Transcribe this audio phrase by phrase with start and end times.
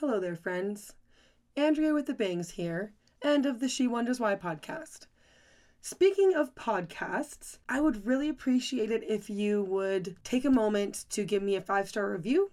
[0.00, 0.92] Hello there, friends.
[1.56, 5.06] Andrea with the Bangs here, and of the She Wonders Why podcast.
[5.80, 11.24] Speaking of podcasts, I would really appreciate it if you would take a moment to
[11.24, 12.50] give me a five star review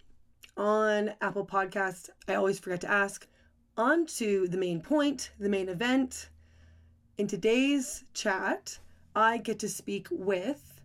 [0.56, 2.10] on Apple Podcasts.
[2.30, 3.28] I always forget to ask.
[3.76, 6.30] On to the main point, the main event.
[7.18, 8.80] In today's chat,
[9.18, 10.80] I get to speak with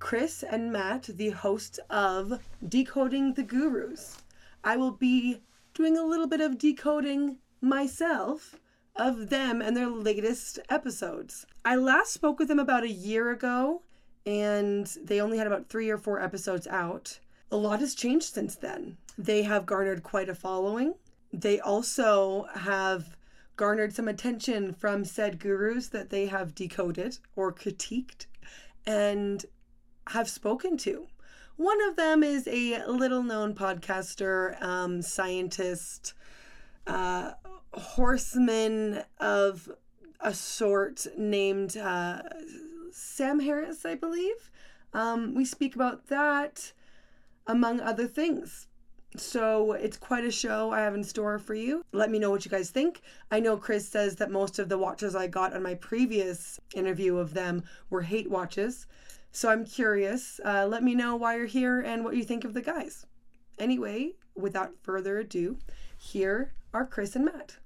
[0.00, 4.18] Chris and Matt, the hosts of Decoding the Gurus.
[4.62, 5.40] I will be
[5.74, 8.60] doing a little bit of decoding myself
[8.96, 11.44] of them and their latest episodes.
[11.64, 13.82] I last spoke with them about a year ago,
[14.24, 17.18] and they only had about three or four episodes out.
[17.50, 18.96] A lot has changed since then.
[19.18, 20.94] They have garnered quite a following.
[21.32, 23.16] They also have
[23.56, 28.26] garnered some attention from said gurus that they have decoded or critiqued
[28.86, 29.44] and
[30.08, 31.06] have spoken to.
[31.56, 36.14] One of them is a little known podcaster, um, scientist,
[36.86, 37.32] uh,
[37.72, 39.70] horseman of
[40.20, 42.22] a sort named uh,
[42.90, 44.50] Sam Harris, I believe.
[44.92, 46.72] Um, we speak about that
[47.46, 48.66] among other things.
[49.16, 51.84] So it's quite a show I have in store for you.
[51.92, 53.00] Let me know what you guys think.
[53.30, 57.16] I know Chris says that most of the watches I got on my previous interview
[57.18, 58.88] of them were hate watches.
[59.34, 60.38] So I'm curious.
[60.44, 63.04] Uh, let me know why you're here and what you think of the guys.
[63.58, 65.58] Anyway, without further ado,
[65.98, 67.56] here are Chris and Matt.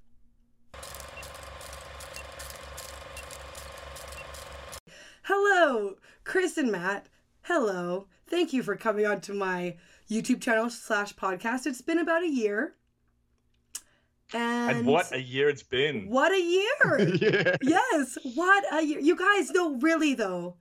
[5.23, 7.07] Hello, Chris and Matt.
[7.43, 8.07] Hello.
[8.27, 9.77] Thank you for coming on to my
[10.09, 11.67] YouTube channel slash podcast.
[11.67, 12.73] It's been about a year.
[14.33, 16.09] And, And what a year it's been.
[16.09, 16.99] what a year!
[17.21, 17.55] yeah.
[17.61, 18.99] yes, what a year.
[18.99, 20.55] You guys, no, really though.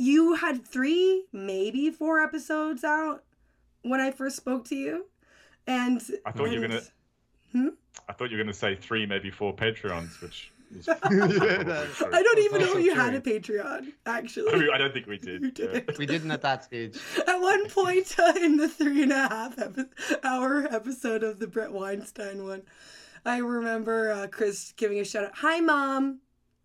[0.00, 3.24] Y- You had three, maybe four episodes out
[3.82, 5.06] when I first spoke to you.
[5.66, 6.82] And I thought you were gonna-
[7.52, 7.72] and-
[8.08, 11.38] I thought you were going to say three, maybe four Patreons, which is Yeah, probably
[11.38, 12.10] that- true.
[12.12, 13.20] I don't even know also you had a.
[13.20, 14.70] Patreon, actually.
[14.70, 15.58] I don't think we did.
[15.58, 15.80] You yeah.
[15.98, 16.96] We didn't at that stage.
[17.26, 19.84] At one point uh, in the three and a half epi-
[20.24, 22.62] hour episode of the Bret Weinstein one,
[23.24, 25.32] I remember uh, Chris giving a shout out.
[25.36, 26.20] Hi, mom.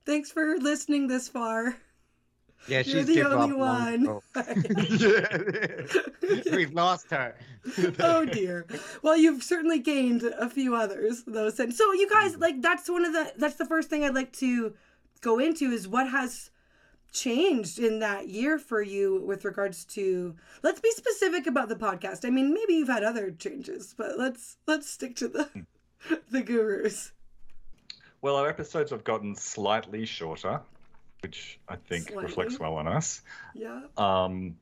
[0.06, 1.76] Thanks for listening this far.
[2.68, 4.22] Yeah, You're she's the given only one.
[6.46, 6.52] yeah.
[6.56, 7.36] We've lost her.
[8.00, 8.66] oh dear.
[9.04, 11.78] Well, you've certainly gained a few others though since.
[11.78, 12.42] So you guys mm.
[12.42, 14.74] like that's one of the that's the first thing I'd like to
[15.22, 16.50] go into is what has
[17.12, 22.26] changed in that year for you with regards to let's be specific about the podcast.
[22.26, 26.16] I mean, maybe you've had other changes, but let's let's stick to the hmm.
[26.32, 27.12] the gurus.
[28.22, 30.60] Well, our episodes have gotten slightly shorter,
[31.26, 33.24] which I think reflects well on us.
[33.56, 33.82] Yeah.
[33.98, 34.58] Um,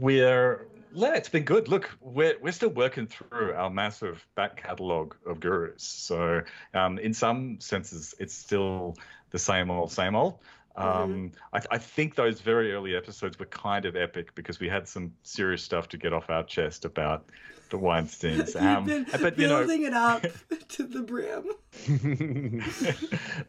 [0.00, 1.68] we're yeah, it's been good.
[1.68, 5.82] Look, we're we're still working through our massive back catalogue of gurus.
[5.82, 6.40] So,
[6.72, 8.96] um, in some senses, it's still
[9.32, 10.38] the same old, same old.
[10.76, 14.88] Um, I, I think those very early episodes were kind of epic because we had
[14.88, 17.26] some serious stuff to get off our chest about
[17.74, 18.54] the Weinsteins.
[18.64, 20.24] Um, but you know, building it up
[20.68, 21.50] to the brim.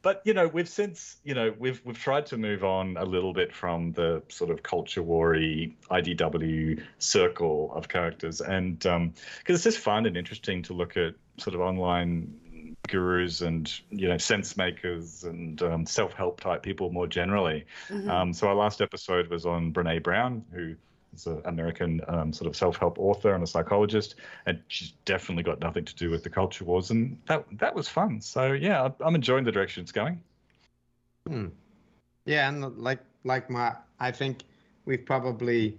[0.01, 3.33] but you know, we've since you know we've we've tried to move on a little
[3.33, 9.15] bit from the sort of culture warry IDW circle of characters, and because
[9.47, 14.17] it's just fun and interesting to look at sort of online gurus and you know
[14.17, 17.65] sense makers and um, self-help type people more generally.
[17.89, 18.09] Mhm.
[18.09, 20.75] Um, so our last episode was on Brene Brown, who
[21.15, 24.15] is an American um, sort of self-help author and a psychologist,
[24.45, 27.87] and she's definitely got nothing to do with the culture wars, and that that was
[27.87, 28.21] fun.
[28.21, 30.21] So yeah, I'm enjoying the direction it's going.
[31.27, 31.47] Hmm.
[32.25, 34.43] Yeah, and like like my, I think
[34.85, 35.77] we've probably,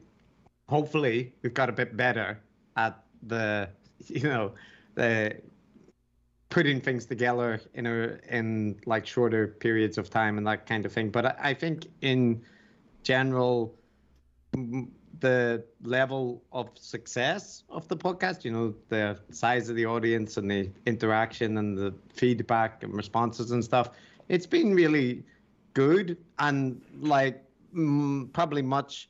[0.68, 2.38] hopefully, we've got a bit better
[2.76, 3.68] at the,
[4.06, 4.52] you know,
[4.94, 5.36] the
[6.48, 10.92] putting things together in a in like shorter periods of time and that kind of
[10.92, 11.10] thing.
[11.10, 12.42] But I, I think in
[13.02, 13.74] general,
[15.20, 20.50] the level of success of the podcast, you know, the size of the audience and
[20.50, 23.90] the interaction and the feedback and responses and stuff,
[24.28, 25.22] it's been really
[25.74, 27.42] good and like
[27.74, 29.08] mm, probably much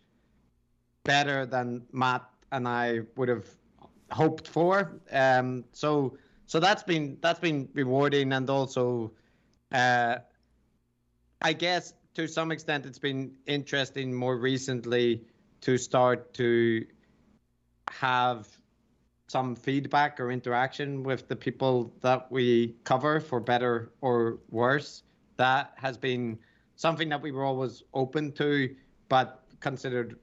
[1.05, 3.47] better than Matt and I would have
[4.11, 5.01] hoped for.
[5.13, 6.17] Um, so
[6.47, 9.13] so that's been that's been rewarding and also,
[9.73, 10.17] uh,
[11.43, 15.23] I guess to some extent it's been interesting more recently
[15.67, 16.87] to start to
[17.91, 18.47] have
[19.29, 25.03] some feedback or interaction with the people that we cover for better or worse.
[25.37, 26.39] That has been
[26.77, 28.75] something that we were always open to,
[29.09, 30.19] but considered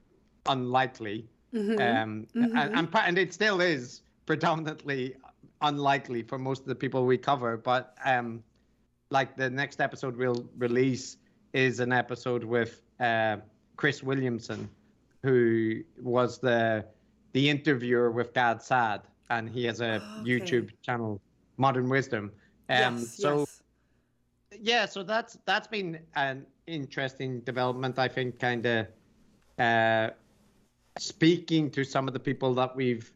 [0.46, 1.28] unlikely.
[1.54, 1.80] Mhm.
[1.80, 2.52] Um, Mhm.
[2.56, 5.16] and, and, and it still is predominantly
[5.62, 7.58] unlikely for most of the people we cover.
[7.58, 8.44] But um,
[9.12, 11.18] like the next episode we'll release
[11.54, 13.38] is an episode with uh,
[13.76, 14.70] Chris Williamson,
[15.24, 16.86] who was the
[17.32, 20.30] the interviewer with Gad Saad, and he has a Okay.
[20.30, 21.20] YouTube channel,
[21.58, 22.32] Modern Wisdom.
[22.70, 23.62] Um, yes, so yes.
[24.62, 27.98] yeah, so that's that's been an interesting development.
[27.98, 28.88] I think, kind of
[29.58, 30.10] uh,
[31.00, 33.12] speaking to some of the people that we've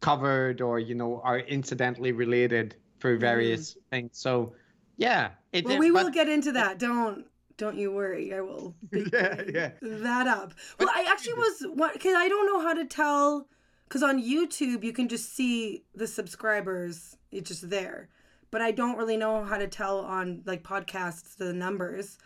[0.00, 4.10] covered, or you know, are incidentally related through various things.
[4.12, 4.54] So
[4.96, 5.68] yeah, it, Mm.
[5.70, 6.78] Well, we but- will get into that.
[6.78, 8.32] Don't don't you worry.
[8.34, 9.70] I will big Yeah, yeah.
[9.82, 10.54] that up.
[10.78, 13.46] Well, I actually was because I don't know how to tell
[13.88, 17.16] because on YouTube you can just see the subscribers.
[17.30, 18.08] It's just there,
[18.50, 22.18] but I don't really know how to tell on like podcasts the numbers.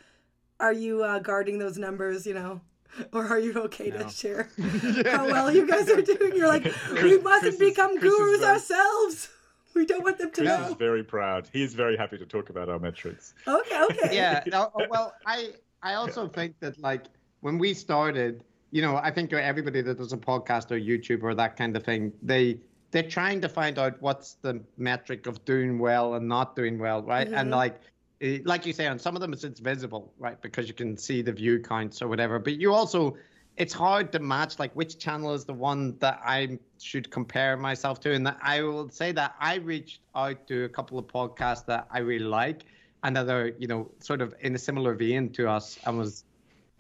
[0.60, 2.26] Are you uh, guarding those numbers?
[2.26, 2.60] You know.
[3.12, 3.98] Or are you okay No.
[4.04, 4.48] to share
[5.12, 6.34] how well you guys are doing?
[6.34, 6.64] You're like,
[7.02, 9.28] we mustn't Chris become is gurus ourselves.
[9.74, 10.66] We don't want them to Chris know.
[10.68, 11.48] is very proud.
[11.52, 13.34] He is very happy to talk about our metrics.
[13.46, 14.14] Okay, okay.
[14.14, 15.50] yeah no, oh, well i
[15.82, 17.04] i also think that like
[17.40, 21.34] when we started you know i think everybody that does a podcast or youtube or
[21.34, 22.58] that kind of thing they
[22.90, 27.02] they're trying to find out what's the metric of doing well and not doing well
[27.02, 27.56] right and Mhm.
[27.62, 27.80] like
[28.44, 31.22] like you say on some of them it's, it's visible right because you can see
[31.22, 33.16] the view counts or whatever but you also
[33.58, 38.00] it's hard to match like which channel is the one that I should compare myself
[38.00, 38.14] to.
[38.14, 41.99] And I will say that I reached out to a couple of podcasts that I
[42.00, 42.64] really like
[43.02, 46.25] and that are, you know, sort of in a similar vein to us and was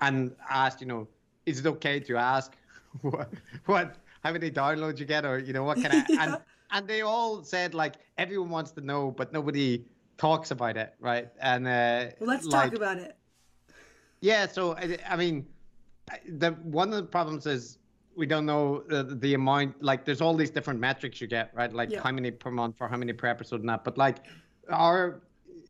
[0.00, 1.08] and asked, you know,
[1.46, 2.56] is it okay to ask
[3.02, 3.32] what
[3.66, 6.16] what how many downloads you get or you know what can I Yeah.
[6.18, 6.38] and
[6.70, 9.84] and they all said like everyone wants to know but nobody
[10.18, 11.28] talks about it, right?
[11.40, 13.16] And uh Well, let's like, talk about it.
[14.20, 15.46] yeah, so I, I mean,
[16.28, 17.78] the one of the problems is
[18.16, 19.80] we don't know the, the amount.
[19.82, 21.72] Like, there's all these different metrics you get, right?
[21.72, 22.00] Like Yeah.
[22.02, 23.84] how many per month or how many per episode and that.
[23.84, 24.18] But like,
[24.70, 25.20] our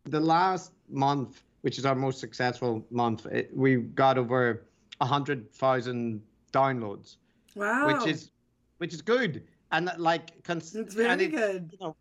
[0.05, 4.65] the last month, which is our most successful month, it, we got over
[5.01, 7.17] a hundred thousand downloads,
[7.55, 7.87] Wow.
[7.99, 8.31] which is
[8.79, 9.45] which is good.
[9.71, 11.69] And like, cons- it's very and it- good.
[11.73, 11.97] you know,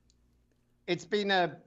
[0.88, 1.58] it's been a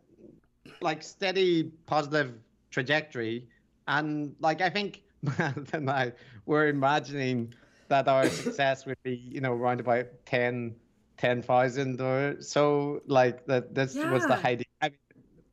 [0.81, 2.33] like steady positive
[2.71, 3.47] trajectory,
[3.89, 6.13] and like I think Matt and I
[6.51, 7.55] were imagining
[7.89, 10.75] that our success would be, you know, around about 10
[11.17, 13.03] 10,000 or so.
[13.07, 14.37] Like that, this was the Yeah.
[14.37, 14.67] height.
[14.83, 14.99] I mean,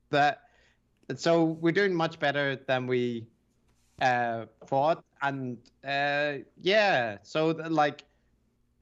[0.09, 0.41] that.
[1.15, 3.27] So we're doing much better than we
[4.01, 7.17] uh, thought, and uh, yeah.
[7.23, 8.03] So the, like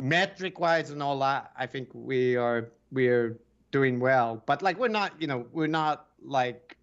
[0.02, 3.38] metric wise and all that, I think we are we're
[3.72, 4.42] doing well.
[4.46, 6.78] But like we're not, you know, we're not like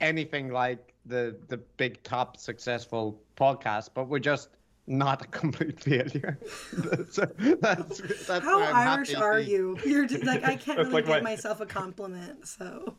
[0.00, 4.48] anything like the the big top successful podcast, but we're just
[4.86, 6.38] not a complete failure.
[7.10, 7.26] so
[7.60, 9.78] that's that's How why I'm Irish happy are to- you?
[9.84, 12.94] You're just, like I can't really like give my- myself a compliment, so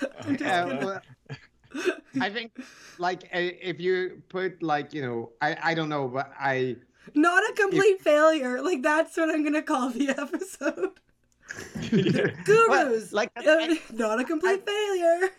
[0.20, 1.00] I'm just Yeah, gonna- well,
[2.20, 2.52] I think
[2.98, 6.76] like uh, if you put like you know I I don't know but I
[7.14, 8.62] not a complete failure.
[8.62, 10.98] Like that's what I'm gonna call the episode.
[11.92, 15.30] Well, Gurus, like Uh, not a complete failure.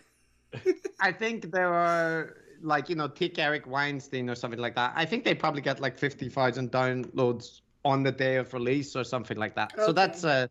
[1.00, 4.92] I think there are like you know take Eric Weinstein or something like that.
[4.96, 9.04] I think they probably get like fifty thousand downloads on the day of release or
[9.04, 9.72] something like that.
[9.76, 10.50] So that's a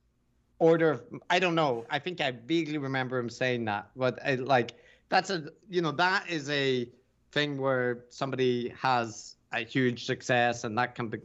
[0.59, 1.85] order of I don't know.
[1.89, 4.73] I think I vaguely remember him saying that, but I, like
[5.09, 6.89] that's a you know that is a
[7.31, 11.19] thing where somebody has a huge success and that can be,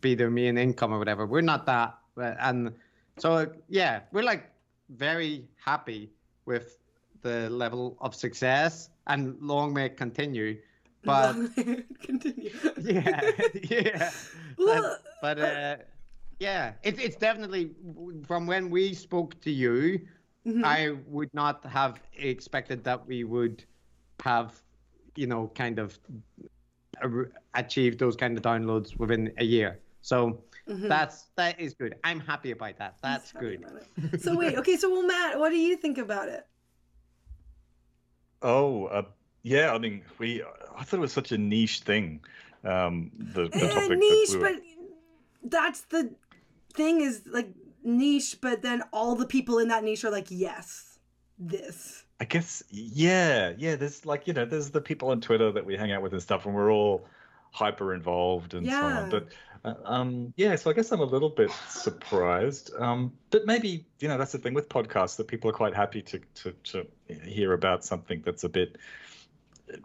[0.00, 1.26] be their main income or whatever.
[1.26, 2.72] We're not that, and
[3.18, 4.50] so yeah, we're like
[4.88, 6.10] very happy
[6.46, 6.79] with
[7.22, 10.60] the level of success and long may it continue.
[11.02, 11.34] But
[12.02, 12.50] continue.
[12.78, 13.30] yeah,
[13.70, 14.10] yeah.
[14.58, 15.76] Well, But uh,
[16.38, 17.70] yeah, it's it's definitely
[18.26, 20.06] from when we spoke to you.
[20.46, 20.64] Mhm.
[20.64, 23.64] I would not have expected that we would
[24.24, 24.60] have,
[25.16, 25.98] you know, kind of
[27.54, 29.80] achieved those kind of downloads within a year.
[30.02, 30.88] So Mhm.
[30.88, 31.94] that's that is good.
[32.04, 32.96] I'm happy about that.
[33.02, 33.64] That's good.
[34.20, 36.46] So wait, okay, so well, Matt, what do you think about it?
[38.42, 39.02] Oh, uh,
[39.42, 39.72] yeah.
[39.72, 40.42] I mean, we.
[40.76, 42.20] I thought it was such a niche thing.
[42.64, 44.62] Um, the, the Eh, topic niche, that we were, but
[45.50, 46.10] that's the
[46.74, 47.48] thing is like
[47.82, 50.98] niche, but then all the people in that niche are like, yes,
[51.38, 52.04] this.
[52.20, 53.76] I guess, yeah, yeah.
[53.76, 56.22] There's like you know, there's the people on Twitter that we hang out with and
[56.22, 57.06] stuff, and we're all
[57.52, 59.10] hyper involved and so on.
[59.10, 59.28] But
[59.64, 62.72] um, yeah, so I guess I'm a little bit surprised.
[62.78, 66.02] Um, but maybe you know that's the thing with podcasts that people are quite happy
[66.02, 66.86] to to to
[67.24, 68.76] hear about something that's a bit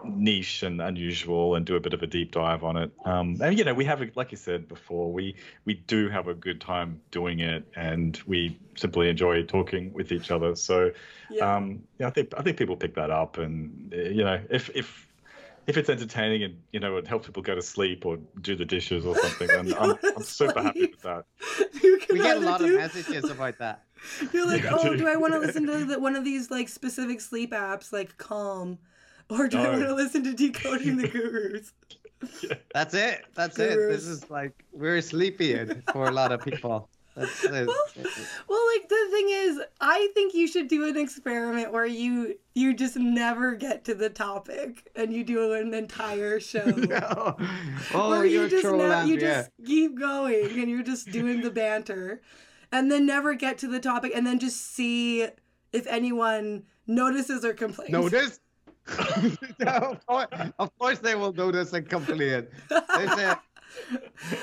[0.03, 2.91] niche and unusual and do a bit of a deep dive on it.
[3.05, 6.33] Um, and you know, we have, like you said before, we we do have a
[6.33, 10.55] good time doing it, and we simply enjoy talking with each other.
[10.55, 10.91] So,
[11.29, 11.55] Yeah.
[11.55, 15.04] um, yeah, I think I think people pick that up, and you know, if if
[15.67, 18.65] if it's entertaining and you know it helps people go to sleep or do the
[18.65, 21.25] dishes or something, then I'm, I'm super happy with that.
[21.81, 23.83] We get a either lot of messages about that.
[24.33, 24.99] You're like, Yeah, oh, dude.
[24.99, 28.17] do I want to listen to the, one of these like specific sleep apps like
[28.17, 28.77] Calm,
[29.29, 31.71] or do I want to listen to Decoding the Gurus?
[32.73, 33.25] That's it.
[33.35, 33.75] That's it.
[33.75, 36.89] This is like we're sleepy for a lot of people.
[37.15, 37.67] That's it.
[38.47, 42.73] Well, like the thing is, I think you should do an experiment where you you
[42.73, 46.65] just never get to the topic and you do an entire show.
[46.65, 47.37] no.
[47.93, 52.21] Oh, where you just ne- you just keep going and you're just doing the banter
[52.71, 55.27] and then never get to the topic and then just see
[55.71, 57.91] if anyone notices or complains.
[57.91, 58.39] Notice?
[59.59, 60.27] no, of, course,
[60.59, 62.47] of course they will notice and complain.
[62.69, 63.33] They say,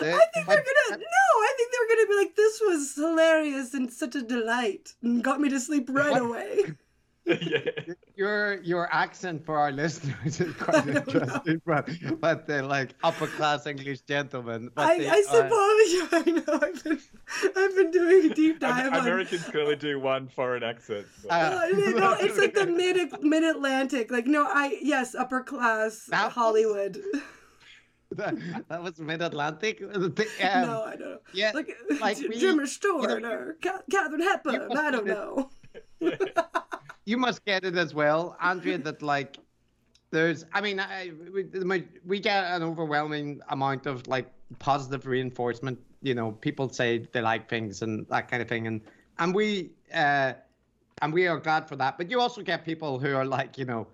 [0.01, 1.27] they- I think they're but- gonna no.
[1.49, 5.41] I think they're gonna be like, "This was hilarious and such a delight, and got
[5.41, 6.23] me to sleep right What?
[6.23, 6.73] away."
[7.25, 7.95] yeah.
[8.17, 11.23] your your accent for our listeners is quite I don't know.
[11.45, 11.89] interesting, but
[12.21, 14.71] but they're like upper class English gentlemen.
[14.75, 16.59] But I, they I are- suppose I know.
[16.67, 17.01] I've been
[17.57, 19.01] I've been doing a deep dive Am- on.
[19.01, 21.07] Americans can do one foreign accent.
[21.23, 24.11] so- Uh, no, it's like the mid mid Atlantic.
[24.11, 27.01] Like no, I yes, upper class That was- Hollywood.
[28.17, 29.83] That, that was mid Atlantic.
[29.93, 31.19] Um, no, I don't know.
[31.33, 34.77] yeah, Like, like we- Jimmy Stewart know, or Ca- Katharine Hepburn.
[34.77, 35.51] I don't know.
[37.05, 38.79] you must get it as well, Andrea.
[38.79, 39.39] That like,
[40.11, 40.45] there's.
[40.53, 44.27] I mean, I, we, we get an overwhelming amount of like
[44.59, 45.79] positive reinforcement.
[46.03, 48.81] You know, people say they like things and that kind of thing, and
[49.19, 50.35] and we uh,
[51.01, 51.97] and we are glad for that.
[51.99, 53.87] But you also get people who are like, you know,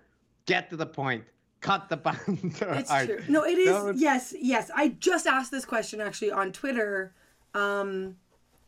[0.45, 1.23] get to the point,
[1.61, 3.05] cut the banter It's out.
[3.05, 3.21] true.
[3.27, 3.67] No, it is.
[3.67, 4.71] No, yes, yes.
[4.75, 7.13] I just asked this question actually on Twitter.
[7.53, 8.15] Um,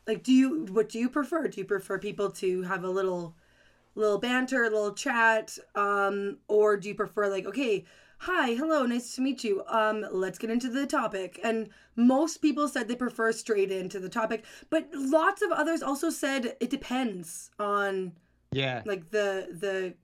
[0.06, 1.46] like, do you what do you prefer?
[1.48, 3.34] Do you prefer people to have a little,
[3.94, 7.84] little banter, a little chat, um, or do you prefer like, okay,
[8.18, 9.62] hi, hello, nice to meet you.
[9.66, 11.40] Um, let's get into the topic.
[11.42, 16.08] And most people said they prefer straight into the topic, but lots of others also
[16.10, 18.12] said it depends on
[18.52, 18.82] Yeah.
[18.84, 19.94] like the the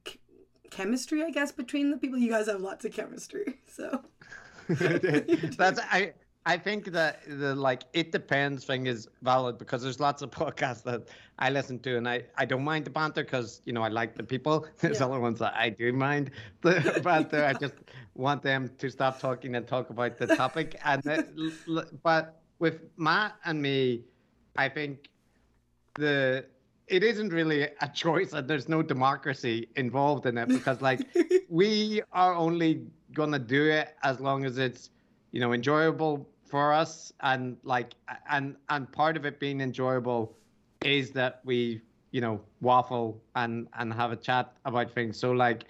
[0.70, 2.18] chemistry, I guess, between the people.
[2.18, 4.02] You guys have lots of chemistry, so.
[4.68, 6.12] That's I.
[6.46, 10.82] I think that the like it depends thing is valid because there's lots of podcasts
[10.84, 11.08] that
[11.38, 14.14] I listen to and I, I don't mind the banter because you know I like
[14.14, 14.66] the people.
[14.78, 15.06] There's Yeah.
[15.06, 16.30] other ones that I do mind
[16.62, 17.44] the banter.
[17.44, 17.74] I just
[18.14, 20.80] want them to stop talking and talk about the topic.
[20.86, 21.28] And it-
[22.02, 24.04] but with Matt and me,
[24.56, 25.10] I think
[25.96, 26.46] the
[26.88, 31.00] it isn't really a choice and there's no democracy involved in it because like
[31.48, 34.90] we are only gonna do it as long as it's
[35.30, 37.12] you know enjoyable for us.
[37.20, 37.94] And like
[38.30, 40.34] and and part of it being enjoyable
[40.84, 41.80] is that we
[42.10, 45.18] you know waffle and and have a chat about things.
[45.18, 45.64] So like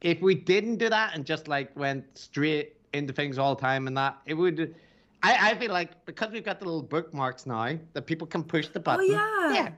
[0.00, 3.86] if we didn't do that and just like went straight into things all the time
[3.86, 4.74] and that it would
[5.22, 8.68] I, I feel like because we've got the little bookmarks now that people can push
[8.68, 9.06] the oh, button.
[9.10, 9.54] Oh, yeah.
[9.54, 9.70] yeah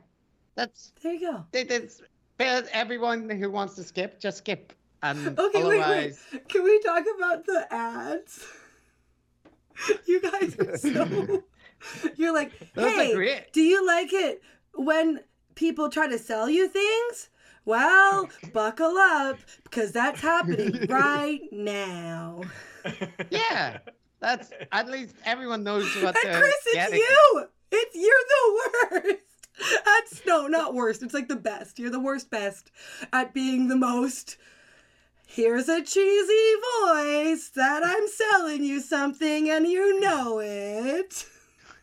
[0.54, 1.44] that's There you go.
[1.52, 2.02] it, it's
[2.38, 6.49] but everyone who wants to skip just skip and Okay, wait, otherwise wait.
[6.49, 8.44] Can we talk about the ads?
[10.06, 11.42] You guys are so.
[12.16, 14.42] You're like, Those hey, great." do you like it
[14.75, 15.21] when
[15.54, 17.30] people try to sell you things?
[17.64, 22.42] Well, buckle up because that's happening right now.
[23.30, 23.78] yeah
[24.21, 26.99] that's at least everyone knows what And they're Chris, it's getting.
[26.99, 27.44] you.
[27.73, 29.18] It's you're the worst.
[29.85, 31.02] That's no, not worst.
[31.02, 31.78] It's like the best.
[31.78, 32.71] You're the worst best
[33.12, 34.37] at being the most.
[35.26, 36.52] Here's a cheesy
[36.85, 41.25] voice that I'm selling you something and you know it.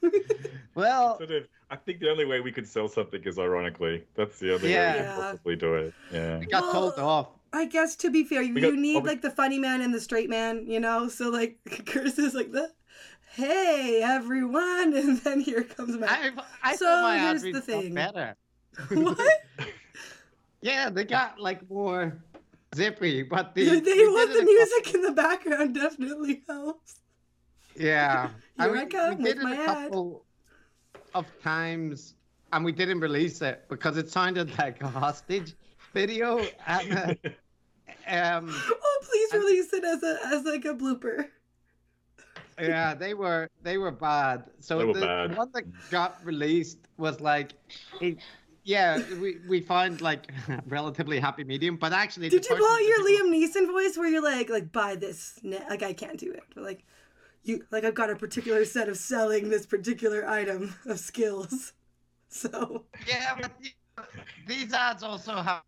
[0.75, 4.03] well Sort of, I think the only way we could sell something is ironically.
[4.15, 4.93] That's the only Yeah.
[4.93, 5.13] way we Yeah.
[5.15, 5.93] could possibly do it.
[6.11, 6.37] Yeah.
[6.39, 9.31] we got told off I guess to be fair, you, got- you need like the
[9.31, 11.07] funny man and the straight man, you know?
[11.07, 11.57] So like
[11.87, 12.71] Chris is like the
[13.39, 16.09] hey everyone and then here comes Matt.
[16.09, 17.93] I, I So thought my here's the thing.
[17.93, 18.35] better
[18.89, 19.39] what?
[20.61, 22.17] yeah they got like more
[22.75, 26.95] zippy but the they we did want the a music in the background definitely helps.
[27.75, 28.27] Yeah.
[28.27, 29.67] Here and I we, come we with did it my a ad.
[29.67, 30.25] couple
[31.15, 32.15] of times
[32.51, 35.53] and we didn't release it because it sounded like a hostage
[35.93, 36.45] video.
[36.67, 37.13] And, uh,
[38.07, 41.27] um, Oh, please And- release it as a as like a blooper.
[42.61, 44.43] Yeah, they were they were bad.
[44.59, 45.37] So They were the bad.
[45.37, 47.53] one that got released was like
[48.01, 48.17] it,
[48.63, 50.31] yeah, we, we find like
[50.67, 54.21] relatively happy medium, but actually, Did you pull out your Liam Neeson voice where you're
[54.23, 55.39] like, like buy this?
[55.43, 56.83] Ne- like I can't do it, but like,
[57.43, 61.73] you like I've got a particular set of selling this particular item of skills.
[62.31, 63.73] So Yeah, but the-
[64.45, 65.63] these ads also have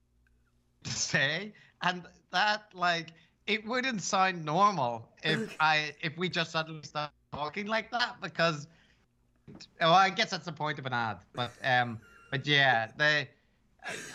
[0.83, 3.07] to say, and that like
[3.51, 8.67] it wouldn't sound normal if I if we just suddenly start talking like that because
[9.79, 11.17] well, I guess that's the point of an ad.
[11.33, 11.99] But um,
[12.31, 13.29] but yeah, they.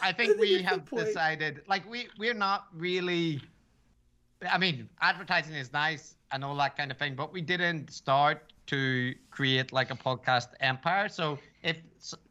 [0.00, 3.42] I think think we have decided like we we're not really.
[4.50, 8.52] I mean, advertising is nice and all that kind of thing, but we didn't start
[8.66, 11.08] to create like a podcast empire.
[11.08, 11.76] So if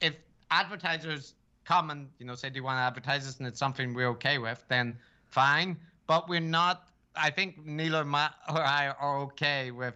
[0.01, 0.15] if
[0.49, 1.35] advertisers
[1.65, 4.09] come and you know say do you want to advertise this and it's something we're
[4.09, 4.97] okay with, then
[5.27, 5.77] fine.
[6.07, 6.87] But we're not.
[7.17, 9.95] I think Neil or, Matt or I are okay with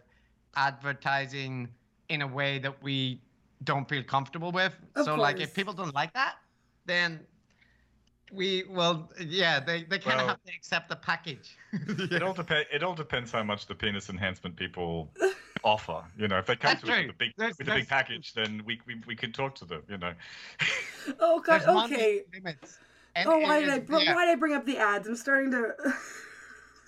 [0.56, 1.70] advertising
[2.10, 3.22] in a way that we
[3.64, 4.74] don't feel comfortable with.
[4.96, 6.36] Of so like if people don't like that,
[6.86, 7.20] then
[8.32, 11.58] we well yeah they, they kind of Well- have to accept the package.
[12.12, 12.68] It all depends.
[12.72, 15.12] It all depends how much the penis enhancement people
[15.64, 16.04] offer.
[16.18, 17.88] You know, if they come That's to us with a big There's- with a big
[17.88, 19.84] package, then we, we we could talk to them.
[19.90, 20.14] You know.
[21.20, 22.24] oh god, There's okay.
[23.16, 24.16] And Oh, it why did I yeah.
[24.16, 25.08] why did I bring up the ads?
[25.08, 25.74] I'm starting to.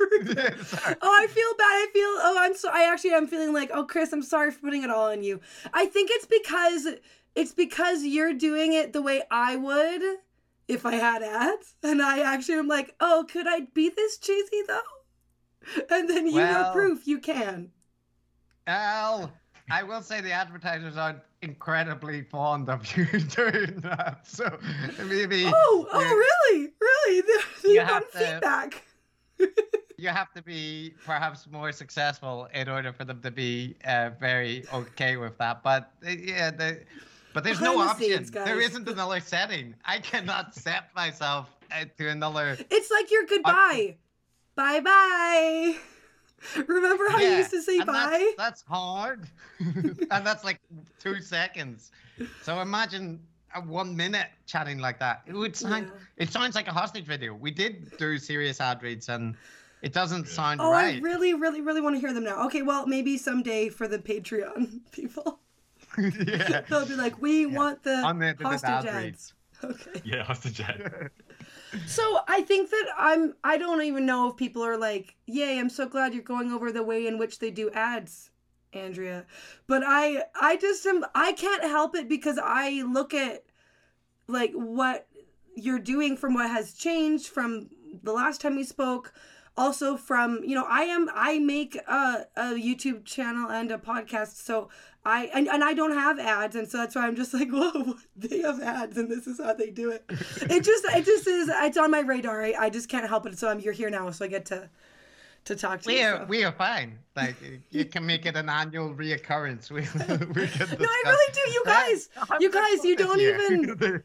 [1.04, 1.66] Oh, I feel bad.
[1.66, 2.04] I feel.
[2.04, 2.70] Oh, I'm so.
[2.72, 3.72] I actually am feeling like.
[3.74, 5.40] Oh, Chris, I'm sorry for putting it all on you.
[5.74, 6.88] I think it's because
[7.36, 10.02] it's because you're doing it the way I would
[10.68, 14.62] if I had ads, and I actually am like, oh, could I be this cheesy
[14.68, 14.80] though?
[15.90, 17.70] And then you have proof you can.
[18.68, 19.32] Well,
[19.70, 24.20] I will say the advertisers are incredibly fond of you doing that.
[24.28, 24.58] So
[25.06, 27.24] maybe Oh, oh, really, really?
[27.64, 28.84] You You've gotten have to- feedback.
[30.02, 34.66] You have to be perhaps more successful in order for them to be uh, very
[34.74, 35.62] okay with that.
[35.62, 36.80] But uh, yeah, the,
[37.34, 38.26] but there's no Behind the option.
[38.26, 39.76] scenes, there isn't another setting.
[39.86, 42.58] I cannot set myself uh, to another.
[42.72, 43.98] It's like your goodbye.
[44.56, 45.76] Bye bye.
[46.68, 48.34] Remember how you used to say bye?
[48.36, 49.28] That's, that's hard,
[49.60, 50.60] and that's like
[51.00, 51.92] two seconds.
[52.42, 53.20] So imagine
[53.54, 55.22] a one minute chatting like that.
[55.28, 55.92] It would sound.
[55.94, 56.24] Yeah.
[56.26, 57.36] It sounds like a hostage video.
[57.36, 59.36] We did do serious ad reads, and
[59.82, 60.96] it doesn't sound Oh, right.
[60.96, 62.46] I really, really, really want to hear them now.
[62.46, 65.40] Okay, well, maybe someday for the Patreon people,
[65.98, 66.62] yeah.
[66.70, 70.02] they'll be like, "We want the Unedited hostage ad ads." Okay.
[70.04, 71.10] Yeah, hostage ad.
[71.86, 73.34] So I think that I'm.
[73.46, 75.58] I don't even know if people are like, "Yay!
[75.58, 78.30] I'm so glad you're going over the way in which they do ads."
[78.74, 79.26] Andrea,
[79.68, 83.46] but I I just am I can't help it because I look at
[84.28, 85.08] like what
[85.56, 87.70] you're doing from what has changed from
[88.04, 89.14] the last time we spoke
[89.58, 94.36] also from you know i am i make a, a youtube channel and a podcast
[94.36, 94.70] so
[95.06, 97.96] i and, and i don't have ads and so that's why i'm just like whoa
[98.16, 101.50] they have ads and this is how they do it it just it just is
[101.54, 104.10] it's on my radar i, I just can't help it so i'm you're here now
[104.12, 104.70] so i get to
[105.46, 106.26] to talk to We you are so.
[106.26, 107.00] we are fine.
[107.16, 107.36] Like
[107.72, 109.72] you can make it an annual reoccurrence.
[109.72, 112.10] We, we can no i really do you guys
[112.40, 114.04] you guys you don't even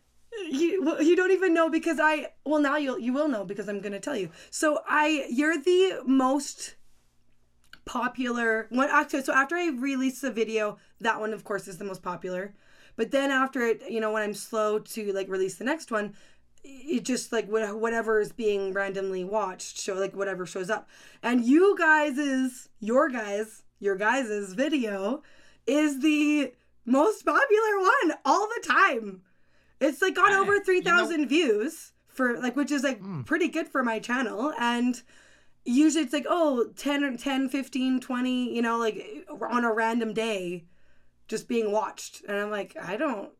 [0.50, 3.80] you you don't even know because I well now you'll you will know because I'm
[3.80, 4.30] gonna tell you.
[4.50, 6.74] So I you're the most
[7.84, 11.84] popular one actually so after I release a video, that one of course is the
[11.84, 12.54] most popular.
[12.96, 16.14] But then after it, you know, when I'm slow to like release the next one,
[16.64, 20.88] it just like wha- whatever is being randomly watched, show like whatever shows up.
[21.22, 25.22] And you guys is your guys, your guys' video
[25.66, 26.52] is the
[26.84, 29.22] most popular one all the time.
[29.80, 33.26] It's like got over you know- 3,000 views for like which is like Mm.
[33.26, 35.02] pretty good for my channel and
[35.66, 40.64] usually it's like oh 10 10 15 20 you know like on a random day
[41.28, 43.30] just being watched and i'm like i don't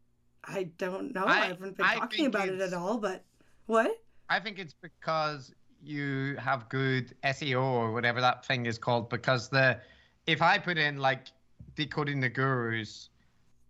[0.45, 3.25] i don't know i, I- haven't been I talking about it at all but
[3.67, 3.91] what
[4.29, 9.09] I think it's because you have good SEO or whatever that thing is called.
[9.09, 9.79] Because the
[10.27, 11.27] if I put in like
[11.77, 13.11] decoding the gurus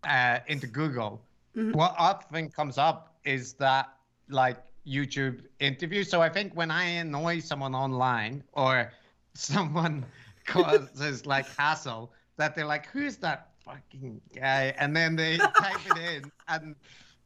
[0.05, 1.21] uh, into Google,
[1.57, 1.75] Mhm.
[1.75, 3.89] what often comes up is that
[4.29, 6.05] like YouTube interview.
[6.05, 8.93] So I think when I annoy someone online or
[9.35, 10.07] someone
[10.45, 15.97] causes like hassle, that they're like, "Who's that fucking guy?" And then they type it
[15.97, 16.77] in and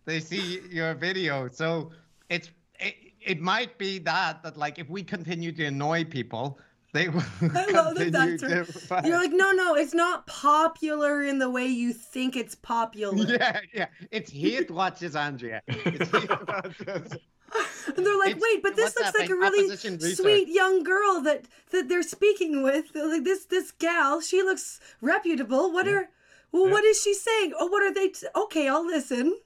[0.04, 1.48] they see your video.
[1.48, 1.90] So
[2.28, 6.58] it's it, it might be that that like if we continue to annoy people,
[6.92, 7.22] they will
[7.55, 11.66] I love that that's find- you're like no no it's not popular in the way
[11.66, 13.87] you think it's popular Yeah, yeah.
[14.11, 15.62] It's hate watches, Andrea.
[15.68, 17.16] It's watches.
[17.96, 19.76] and they're like It's- wait but this looks that like a really
[20.14, 25.72] sweet young girl that that they're speaking with like this this gal she looks reputable
[25.72, 26.09] what are
[26.53, 26.72] well Yeah.
[26.72, 29.37] what is she saying oh what are they t- okay i'll listen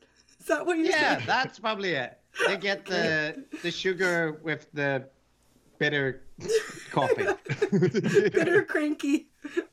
[0.41, 1.27] Is that what you're Yeah, saying?
[1.27, 2.19] that's probably it.
[2.47, 5.09] They get the the sugar with the
[5.79, 6.23] bitter
[6.91, 7.27] coffee.
[7.71, 9.29] Bitter cranky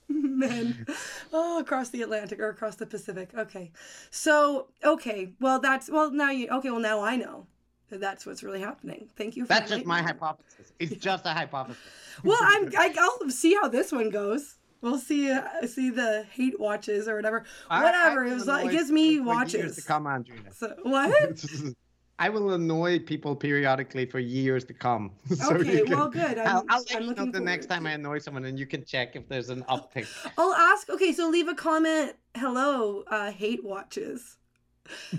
[0.10, 0.86] men.
[1.32, 3.30] Oh, across the Atlantic or across the Pacific.
[3.38, 3.72] Okay.
[4.10, 5.30] So, okay.
[5.40, 7.48] Well, that's, well, now you, okay, well, now I know
[7.90, 9.10] that that's what's really happening.
[9.16, 10.08] Thank you for That's just my me.
[10.08, 10.74] hypothesis.
[10.80, 11.82] It's just a hypothesis.
[12.24, 14.56] Well, I'm, I, I'll see how this one goes.
[14.82, 17.46] We'll see, uh, see the hate watches or whatever.
[17.70, 18.26] I- Whatever.
[18.26, 19.76] I it was like, it gives me people for years watches.
[19.76, 20.40] to come, Andrea.
[20.54, 21.46] So, what?
[22.22, 25.12] I will annoy people periodically for years to come.
[25.36, 26.38] So Okay, can- well, good.
[26.38, 29.16] I'm- I'll, I'll you know the next time I annoy someone, and you can check
[29.16, 30.08] if there's an uptick.
[30.38, 30.88] I'll ask.
[30.90, 32.16] Okay, so leave a comment.
[32.36, 34.38] Hello, uh, hate watches.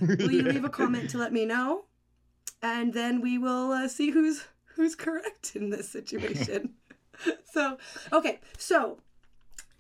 [0.01, 1.87] Will you leave a comment to let me know?
[2.63, 4.45] And then we will uh, see who's
[4.77, 6.75] who's correct in this situation.
[7.53, 7.79] so,
[8.13, 8.99] okay, so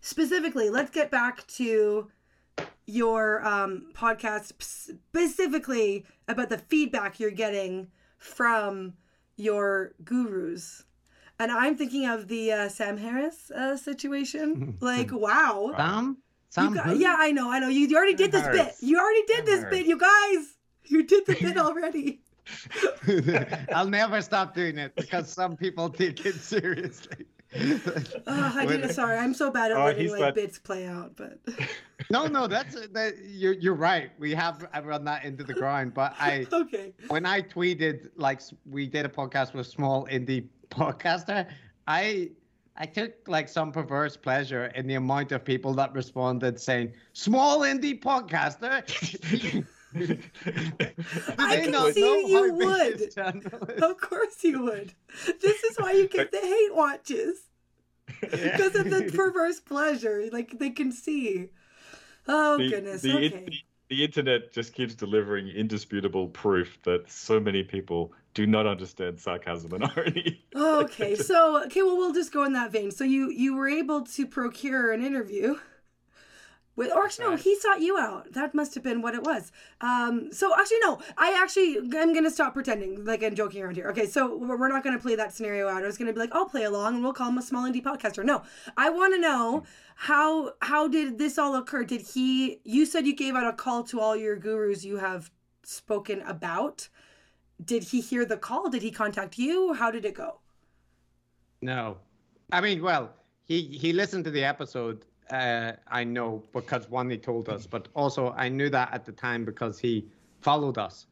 [0.01, 2.11] specifically, let's get back to
[2.87, 8.95] your um, podcast specifically about the feedback you're getting from
[9.37, 10.85] your gurus.
[11.39, 14.77] And I'm thinking of the uh, Sam Harris uh, situation.
[14.81, 15.73] Like, wow.
[15.77, 16.19] Sam?
[16.51, 16.75] Sam?
[16.75, 16.99] got- who?
[16.99, 17.69] yeah, I know, I know.
[17.69, 18.75] You, you already did this bit.
[18.81, 19.79] You already did Sam this Harris.
[19.79, 20.57] bit, you guys.
[20.85, 22.21] You did the bit already.
[23.75, 27.27] I'll never stop doing it because some people take it seriously.
[27.55, 30.59] Oh, I When- did, sorry, I'm so bad at Oh, letting he's like that- bits
[30.59, 31.39] play out, but
[32.11, 34.11] no, no, that's that, you're you're right.
[34.19, 36.93] We have I run that into the ground, but I okay.
[37.09, 41.47] when I tweeted like we did a podcast with small indie podcaster,
[41.87, 42.31] I
[42.77, 47.61] I took like some perverse pleasure in the amount of people that responded saying small
[47.61, 48.83] indie podcaster.
[49.95, 50.19] Do
[51.39, 52.99] I they can see you would.
[52.99, 53.83] this channel is?
[53.83, 54.95] Of course you would.
[55.41, 57.39] This is why you get the hate watches.
[58.21, 60.29] Because of the perverse pleasure.
[60.33, 61.51] Like they can see.
[62.29, 63.03] Oh the, goodness.
[63.03, 63.29] the, okay.
[63.29, 63.53] the,
[63.89, 69.73] the internet just keeps delivering indisputable proof that so many people do not understand sarcasm
[69.75, 70.43] and irony.
[70.57, 74.03] okay so okay well we'll just go in that vein so you you were able
[74.03, 75.57] to procure an interview
[76.77, 78.33] with or actually no he sought you out.
[78.33, 79.53] That must have been what it was.
[79.81, 81.01] Um so actually no.
[81.17, 83.89] I actually i'm gonna stop pretending like i'm joking around here.
[83.91, 85.83] Okay so we're we're not gonna play that scenario out.
[85.83, 87.83] I was gonna be like i'll play along and we'll call him a small indie
[87.83, 88.25] podcaster.
[88.25, 88.43] No.
[88.77, 89.65] I want to know
[89.97, 91.85] how how did this all occur?
[91.85, 95.31] Did he you said you gave out a call to all your gurus you have
[95.65, 96.89] spoken about.
[97.65, 98.69] Did he hear the call?
[98.69, 99.75] Did he contact you?
[99.75, 100.41] How did it go?
[101.61, 101.99] No,
[102.51, 103.11] I mean, well,
[103.45, 105.05] he he listened to the episode.
[105.33, 109.13] Uh, I know because one he told us, but also I knew that at the
[109.13, 110.07] time because he
[110.41, 111.07] followed us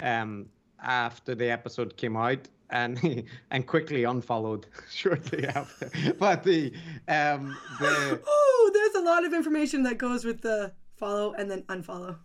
[0.00, 0.46] um,
[0.80, 5.90] after the episode came out and he, and quickly unfollowed shortly after.
[6.20, 6.72] But the
[7.08, 11.62] um, the oh, there's a lot of information that goes with the follow and then
[11.62, 12.16] unfollow.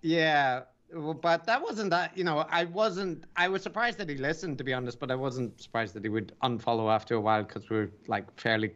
[0.00, 0.62] Yeah,
[0.94, 2.16] well, but that wasn't that.
[2.16, 3.24] You know, I wasn't.
[3.36, 5.00] I was surprised that he listened, to be honest.
[5.00, 8.72] But I wasn't surprised that he would unfollow after a while because we're like fairly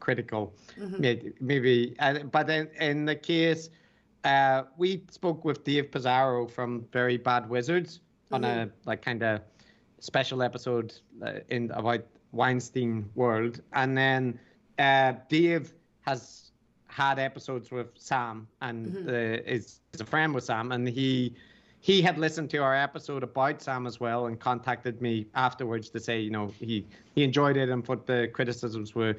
[0.00, 0.54] critical.
[0.98, 1.96] Maybe, maybe.
[1.98, 3.70] Uh, but in, in the case,
[4.24, 8.00] uh, we spoke with Dave Pizarro from Very Bad Wizards
[8.32, 9.40] on a like kind of
[10.00, 14.38] special episode uh, in about Weinstein World, and then
[14.78, 16.50] uh, Dave has
[16.88, 21.34] had episodes with Sam and uh, is, is a friend with Sam, and he
[21.80, 26.00] he had listened to our episode about Sam as well and contacted me afterwards to
[26.00, 29.14] say, you know, he he enjoyed it and thought the criticisms were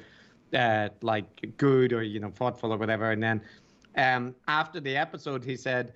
[0.54, 3.10] uh, like good or you know thoughtful or whatever.
[3.10, 3.40] And then
[3.96, 5.94] um, after the episode, he said,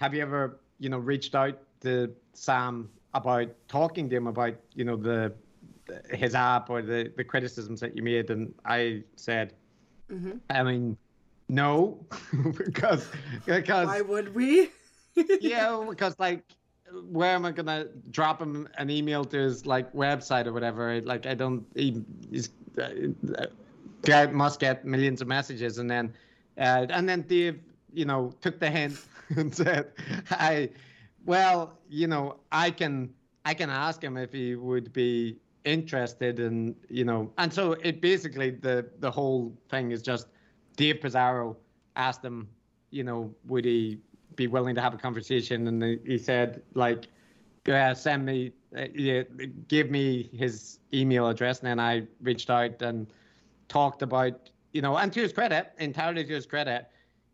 [0.00, 4.84] "Have you ever you know reached out to Sam about talking to him about you
[4.84, 5.32] know the
[6.10, 9.54] his app or the the criticisms that you made?" And I said,
[10.50, 10.96] I mean,
[11.48, 11.98] no,
[12.56, 13.08] because
[13.44, 14.70] because Why would we?
[15.40, 16.44] yeah, because like,
[17.08, 21.00] where am I gonna drop him an email to his like website or whatever?
[21.02, 21.64] Like, I don't.
[21.74, 22.50] He, he's
[24.12, 26.12] uh, must get millions of messages, and then
[26.58, 27.60] uh, and then Dave,
[27.92, 28.96] you know, took the hint
[29.36, 29.92] and said,
[30.30, 30.70] "I,
[31.24, 33.12] well, you know, I can
[33.44, 38.00] I can ask him if he would be interested in you know." And so it
[38.00, 40.28] basically the the whole thing is just
[40.76, 41.56] Dave Pizarro
[41.96, 42.48] asked him,
[42.90, 43.98] you know, would he
[44.36, 45.66] be willing to have a conversation?
[45.66, 47.06] And he- he said, like,
[47.66, 49.22] yeah, send me, uh, yeah,
[49.68, 51.60] give me his email address.
[51.60, 53.06] And then I reached out and
[53.70, 56.88] talked about, you know, and to his credit, entirely to his credit,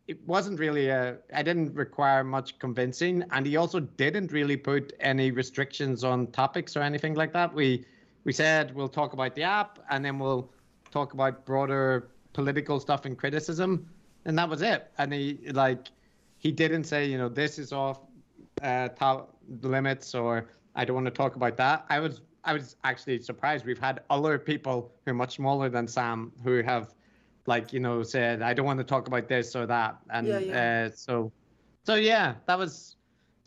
[0.07, 3.25] it wasn't really a, I didn't require much convincing.
[3.33, 7.53] And he also didn't really put any restrictions on topics or anything like that.
[7.53, 7.85] We,
[8.22, 10.49] we said we'll talk about the app and then we'll
[10.92, 13.88] talk about broader political stuff and criticism.
[14.27, 14.92] And that was it.
[14.99, 15.88] And he, like,
[16.38, 18.01] he didn't say, you know, this is off
[18.62, 21.87] uh, top limits or I don't want to talk about that.
[21.88, 23.66] I was I was actually surprised.
[23.66, 26.94] We've had other people who are much smaller than Sam who have,
[27.46, 30.38] like you know, said I don't want to talk about this or that, and Yeah,
[30.38, 30.87] yeah.
[30.87, 31.32] Uh, so,
[31.85, 32.96] so yeah, that was.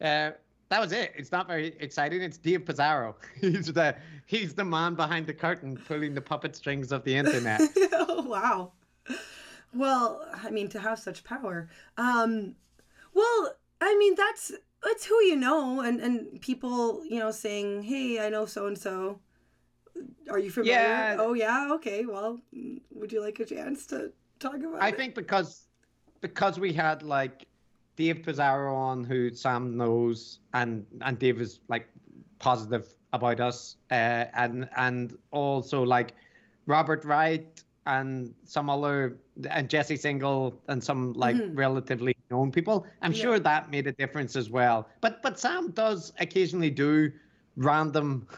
[0.02, 0.32] Uh,
[0.70, 1.14] that was it.
[1.16, 2.22] It's not very exciting.
[2.22, 3.16] It's Dave Pizarro.
[3.42, 3.96] he's the
[4.28, 7.62] he's the man behind the curtain, pulling the puppet strings of the internet.
[7.94, 8.72] oh wow.
[9.74, 11.70] Well, I mean, to have such power.
[11.98, 12.56] Um,
[13.14, 14.52] well, I mean, that's
[14.84, 18.78] that's who you know, and and people, you know, saying, "Hey, I know so and
[18.78, 19.20] so."
[20.30, 20.76] Are you familiar?
[20.78, 21.18] Yeah.
[21.20, 21.68] Oh yeah.
[21.74, 22.06] Okay.
[22.06, 22.40] Well,
[22.92, 24.98] would you like a chance to talk about I it?
[24.98, 25.68] think because
[26.22, 27.48] because we had like
[27.96, 31.90] Dave Pizarro on, who Sam knows, and and Dave is like
[32.40, 36.14] positive about us, uh, and and also like
[36.66, 39.18] Robert Wright and some other
[39.50, 41.58] and Jesse Singal and some like Mhm.
[41.58, 42.86] relatively known people.
[43.02, 43.22] I'm Yeah.
[43.22, 44.88] sure that made a difference as well.
[45.02, 47.12] But but Sam does occasionally do
[47.56, 48.28] random.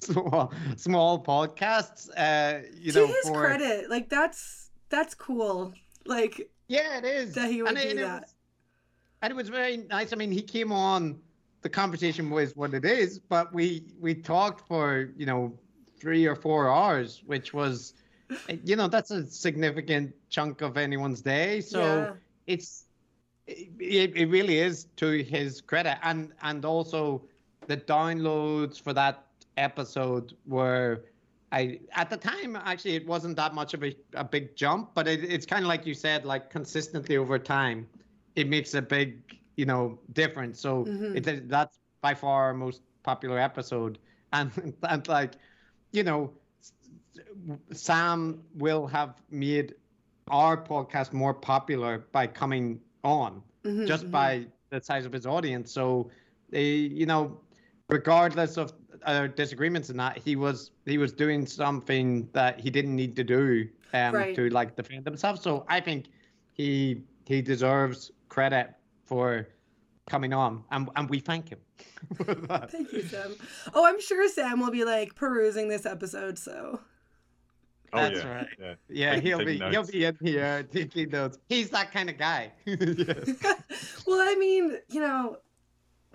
[0.00, 5.74] Small, small podcasts, uh, you to know, his for credit, like that's that's cool.
[6.06, 7.34] Like, Yeah, it is.
[7.34, 8.20] that he would and do it, and it that.
[8.22, 8.34] was,
[9.22, 10.12] and it was very nice.
[10.12, 11.20] I mean, he came on.
[11.62, 15.58] The conversation was what it is, but we we talked for you know
[15.98, 17.94] three or four hours, which was,
[18.64, 21.60] you know, that's a significant chunk of anyone's day.
[21.60, 22.14] So Yeah.
[22.46, 22.84] it's
[23.48, 27.22] it, it really is to his credit, and and also
[27.66, 31.04] the downloads for that episode were.
[31.52, 35.08] I at the time actually it wasn't that much of a, a big jump, but
[35.08, 37.88] it, it's kind of like you said, like consistently over time,
[38.36, 40.60] it makes a big you know difference.
[40.60, 41.16] So Mhm.
[41.16, 43.98] it that's by far our most popular episode,
[44.32, 45.34] and and like
[45.92, 46.34] you know,
[47.72, 49.74] Sam will have made
[50.28, 54.10] our podcast more popular by coming on Mhm, just mhm.
[54.10, 55.72] by the size of his audience.
[55.72, 56.10] So,
[56.52, 57.40] eh, you know,
[57.88, 58.72] regardless of
[59.06, 63.24] our disagreements in that, he was he was doing something that he didn't need to
[63.24, 64.34] do um, Right.
[64.34, 65.40] to like defend himself.
[65.42, 66.06] So I think
[66.52, 69.48] he he deserves credit for
[70.08, 71.60] coming on, and and we thank him.
[72.70, 73.36] Thank you, Sam.
[73.74, 76.38] Oh, I'm sure Sam will be like perusing this episode.
[76.38, 76.80] So
[77.92, 78.46] Oh, That's yeah, right.
[78.60, 78.74] Yeah.
[78.88, 81.38] Yeah, Taking- he'll be taking he'll be in here taking notes.
[81.48, 82.52] He's that kind of guy.
[84.06, 85.38] Well, I mean, you know,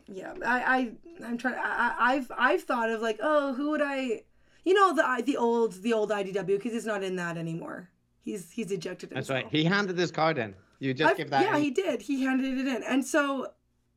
[0.07, 0.91] yeah, I, I,
[1.25, 1.55] I'm trying.
[1.55, 1.59] I,
[1.97, 4.23] I- I've, I've thought of like, oh, who would I,
[4.65, 7.89] you know, the, I- the old, the old IDW because he's not in that anymore.
[8.21, 9.43] He's, he's ejected That's himself.
[9.45, 9.51] right.
[9.51, 10.55] He handed his card in.
[10.79, 11.43] You just I've- give that.
[11.45, 11.63] Yeah, in.
[11.63, 12.01] he did.
[12.01, 13.47] He handed it in, and so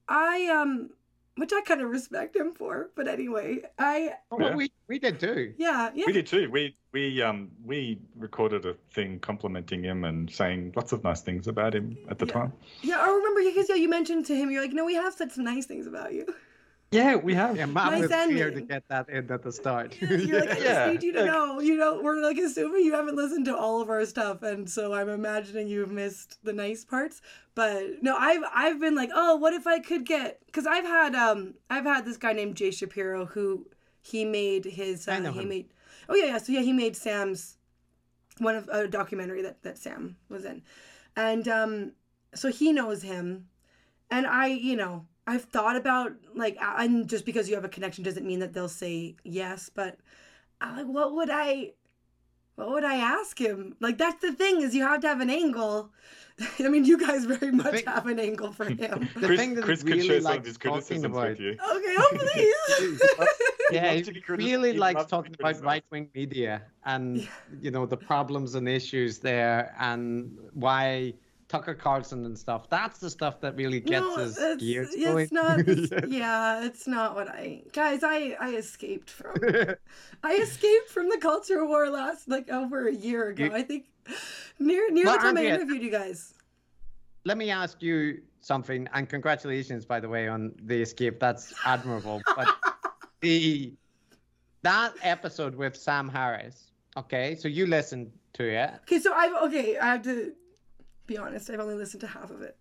[0.08, 0.90] I, um,
[1.36, 2.90] which I kind of respect him for.
[2.96, 5.54] But anyway, I, Oh, well, we we did too.
[5.58, 6.04] yeah, yeah.
[6.06, 6.50] We did too.
[6.50, 11.46] We we um we recorded a thing complimenting him and saying lots of nice things
[11.46, 12.32] about him at the Yeah.
[12.32, 12.52] time.
[12.82, 15.30] Yeah, I remember because yeah, you mentioned to him, you're like, no, we have said
[15.32, 16.26] some nice things about you.
[16.92, 17.56] Yeah, we have.
[17.56, 20.00] Yeah, Matt Nice was here to get that in at the start.
[20.00, 22.94] You're like, I just need you to like- know, you know, we're like assuming you
[22.94, 26.84] haven't listened to all of our stuff, and so I'm imagining you've missed the nice
[26.84, 27.20] parts.
[27.56, 30.40] But no, I've I've been like, oh, what if I could get?
[30.46, 33.66] Because I've had um I've had this guy named Jay Shapiro who
[34.00, 35.48] he made his uh, I know he him.
[35.48, 35.68] made
[36.08, 37.56] oh yeah yeah so yeah he made Sam's
[38.38, 40.62] one of a documentary that that Sam was in,
[41.16, 41.92] and um
[42.34, 43.48] so he knows him,
[44.10, 48.04] and I you know I've thought about like and just because you have a connection
[48.04, 49.98] doesn't mean that they'll say yes, but
[50.60, 51.72] I like what would I
[52.54, 53.74] what would I ask him?
[53.80, 55.90] Like that's the thing is you have to have an angle.
[56.60, 59.08] I mean, you guys very much think- have an angle for him.
[59.14, 61.04] The Chris, thing that Chris he could really share some likes of his talking criticisms
[61.16, 61.50] about- with you.
[61.76, 63.00] Okay, oh please.
[63.72, 67.18] yeah, loves he to be really he likes loves talking about right wing media and
[67.18, 67.26] Yeah.
[67.60, 71.14] you know the problems and issues there and why
[71.48, 72.68] Tucker Carlson and stuff.
[72.68, 75.28] That's the stuff that really gets no, his it's, gears it's going.
[75.32, 75.58] not.
[75.66, 75.92] It's.
[76.08, 78.02] Yeah, it's not what I guys.
[78.02, 79.34] I I escaped from.
[80.22, 83.44] I escaped from the culture war last like over a year ago.
[83.44, 83.86] You- I think
[84.58, 86.34] near near the time I interviewed you guys.
[87.24, 91.18] Let me ask you something, and congratulations, by the way, on the escape.
[91.18, 92.22] That's admirable.
[92.36, 92.54] But
[93.20, 93.72] the
[94.62, 96.72] that episode with Sam Harris.
[96.96, 98.70] Okay, so you listened to it.
[98.82, 99.78] Okay, so I've okay.
[99.78, 100.32] I have to
[101.06, 101.50] be honest.
[101.50, 102.56] I've only listened to half of it.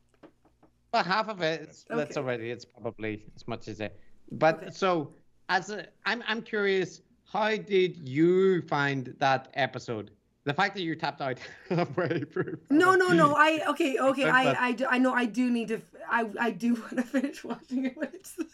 [0.93, 3.99] Well, half of it, it's, that's already, it's probably as much as it.
[4.31, 4.71] But Okay.
[4.71, 5.13] so,
[5.49, 10.11] as a, I'm, I'm curious, how did you find that episode?
[10.45, 12.59] The fact that you tapped out halfway through.
[12.69, 13.33] No, no, no.
[13.35, 14.29] I okay, okay.
[14.29, 15.11] I, I, do- I know.
[15.13, 15.81] I do need to.
[16.09, 18.45] I, I do want to finish watching it, but it's the,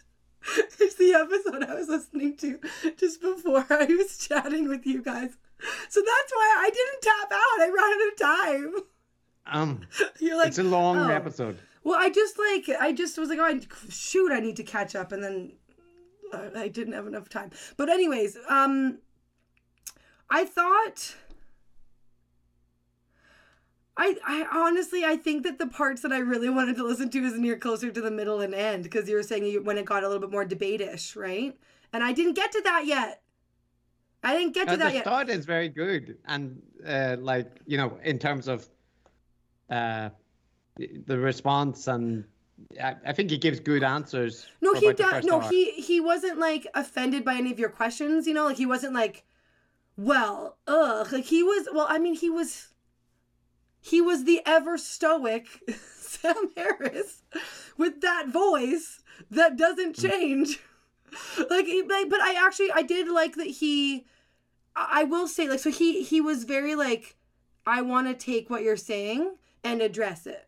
[0.80, 2.60] it's the episode I was listening to
[2.97, 5.32] just before I was chatting with you guys.
[5.89, 7.60] So that's why I didn't tap out.
[7.60, 8.84] I ran out of time.
[9.45, 9.82] Um,
[10.19, 11.10] You're like, it's a long oh.
[11.10, 11.58] episode.
[11.84, 14.95] Well, I just like I just was like, oh, I, shoot, I need to catch
[14.95, 15.54] up, and then
[16.56, 17.51] I didn't have enough time.
[17.77, 18.99] But anyways, um,
[20.30, 21.15] I thought.
[23.97, 27.19] I, I honestly I think that the parts that I really wanted to listen to
[27.19, 29.86] is near closer to the middle and end because you were saying you, when it
[29.86, 31.56] got a little bit more debate-ish, right?
[31.91, 33.21] And I didn't get to that yet.
[34.23, 35.04] I didn't get to Uh, that the yet.
[35.04, 38.67] start is very good, and uh, like you know, in terms of
[39.71, 40.10] uh,
[40.77, 42.25] the response, and
[42.81, 44.45] I, I think he gives good answers.
[44.62, 45.23] No, he does.
[45.25, 45.49] No, hour.
[45.49, 48.27] he he wasn't like offended by any of your questions.
[48.27, 49.23] You know, like he wasn't like,
[49.97, 51.12] well, ugh.
[51.12, 51.67] Like he was.
[51.73, 52.67] Well, I mean, he was.
[53.84, 55.47] He was the ever stoic
[55.95, 57.23] Sam Harris
[57.77, 60.10] with that voice that doesn't Mm.
[60.10, 60.60] change.
[61.49, 64.05] like, like, but I actually I did like that he.
[64.75, 67.15] I I will say like so he he was very like,
[67.65, 70.47] I want to take what you're saying and address it.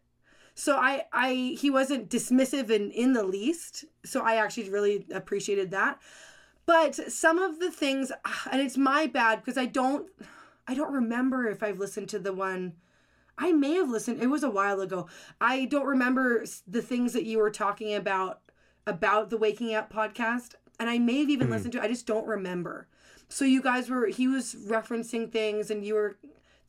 [0.55, 3.85] So I I he wasn't dismissive in in the least.
[4.05, 5.99] So I actually really appreciated that.
[6.65, 8.11] But some of the things
[8.51, 10.09] and it's my bad because I don't
[10.67, 12.73] I don't remember if I've listened to the one
[13.37, 14.21] I may have listened.
[14.21, 15.07] It was a while ago.
[15.41, 18.41] I don't remember the things that you were talking about
[18.85, 21.53] about the Waking Up podcast and I may have even Hmm.
[21.53, 21.83] listened to it.
[21.83, 22.87] I just don't remember.
[23.27, 26.17] So you guys were he was referencing things and you were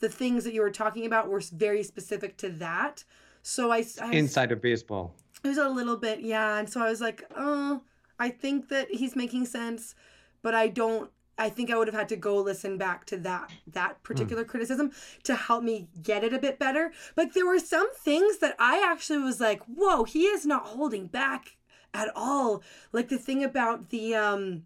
[0.00, 3.04] the things that you were talking about were very specific to that.
[3.42, 5.14] So I, I inside of baseball.
[5.42, 6.58] it was a little bit, yeah.
[6.58, 7.82] And so I was like, oh,
[8.18, 9.94] I think that he's making sense,
[10.42, 11.10] but I don't.
[11.36, 14.92] I think I would have had to go listen back to that that particular criticism
[15.24, 16.92] to help me get it a bit better.
[17.16, 21.06] But there were some things that I actually was like, whoa, he is not holding
[21.06, 21.56] back
[21.92, 22.62] at all.
[22.92, 24.62] Like the thing about the um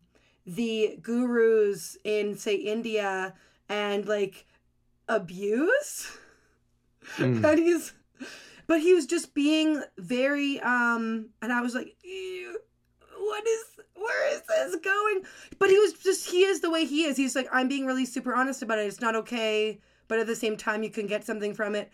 [0.47, 3.35] the gurus in say India
[3.69, 4.47] and like
[5.09, 6.17] abuse.
[7.17, 7.43] Mm.
[7.43, 7.95] and he's
[8.67, 11.97] but he was just being very um and i was like
[13.19, 15.23] what is where is this going?
[15.59, 17.17] But he was just he is the way he is.
[17.17, 18.87] He's like i'm being really super honest about it.
[18.87, 21.91] It's not okay but at the same time you can get something from it.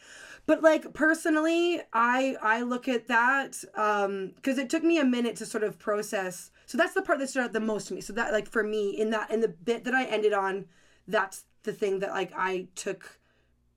[0.47, 5.37] But like personally i i look at that um because it took me a minute
[5.37, 6.51] to sort of process.
[6.67, 8.01] So that's the part that stood out the most to me.
[8.01, 10.67] So that like for me in that in the bit that i ended on
[11.09, 13.19] that's the thing that like i took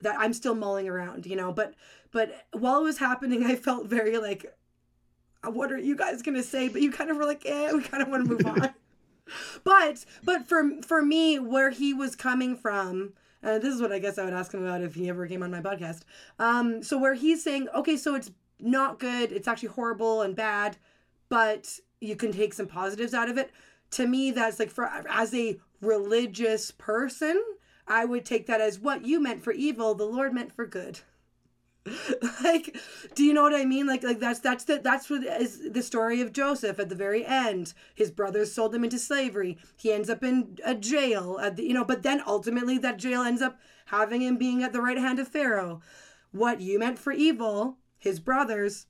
[0.00, 1.52] that I'm still mulling around, you know.
[1.52, 1.74] But
[2.12, 4.46] but while it was happening, I felt very like,
[5.44, 6.68] what are you guys gonna say?
[6.68, 8.74] But you kind of were like, eh, we kind of want to move on.
[9.64, 13.98] but but for for me, where he was coming from, uh, this is what I
[13.98, 16.02] guess I would ask him about if he ever came on my podcast.
[16.38, 20.76] Um, so where he's saying, okay, so it's not good, it's actually horrible and bad,
[21.28, 23.50] but you can take some positives out of it.
[23.92, 27.40] To me, that's like for as a religious person,
[27.88, 31.00] I would take that as what you meant for evil, the Lord meant for good.
[32.44, 32.76] like,
[33.14, 33.86] do you know what I mean?
[33.86, 37.24] Like, like that's that's the that's what is the story of Joseph at the very
[37.24, 37.72] end.
[37.94, 39.58] His brothers sold him into slavery.
[39.76, 43.22] He ends up in a jail at the, you know, but then ultimately that jail
[43.22, 45.80] ends up having him being at the right hand of Pharaoh.
[46.30, 48.86] What you meant for evil, his brothers,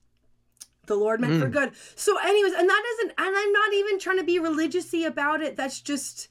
[0.87, 1.73] the Lord meant for good.
[1.95, 5.55] So, anyways, and that isn't, and I'm not even trying to be religiousy about it.
[5.57, 6.29] That's just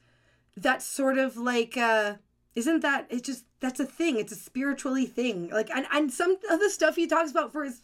[0.58, 2.16] that's sort of like uh
[2.58, 4.18] isn't that it's just that's a thing.
[4.18, 5.50] It's a spiritually thing.
[5.50, 7.82] Like and, and some of the stuff he talks about for his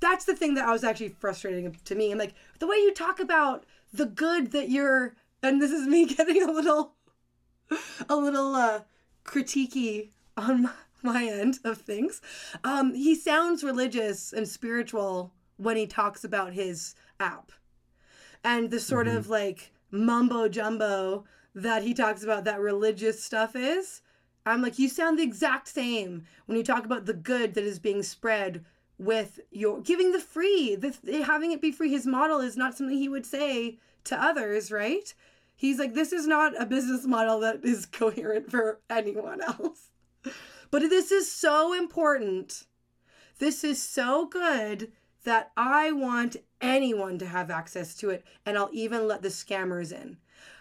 [0.00, 2.12] that's the thing that i was actually frustrating to me.
[2.12, 6.06] And like the way you talk about the good that you're and this is me
[6.14, 6.94] getting a little
[8.08, 8.82] a little uh
[9.24, 10.70] critiquey on my,
[11.02, 12.22] my end of things.
[12.62, 17.50] Um he sounds religious and spiritual when he talks about his app.
[18.44, 21.24] And the sort of like mumbo jumbo
[21.56, 24.00] that he talks about that religious stuff is
[24.46, 27.78] i'm like you sound the exact same when you talk about the good that is
[27.78, 28.64] being spread
[28.98, 32.96] with your giving the free the having it be free his model is not something
[32.96, 35.14] he would say to others right
[35.54, 39.90] he's like this is not a business model that is coherent for anyone else
[40.70, 42.64] but this is so important
[43.38, 44.92] this is so good
[45.24, 49.92] that I want anyone to have access to it, and I'll even let the scammers
[49.92, 50.16] in.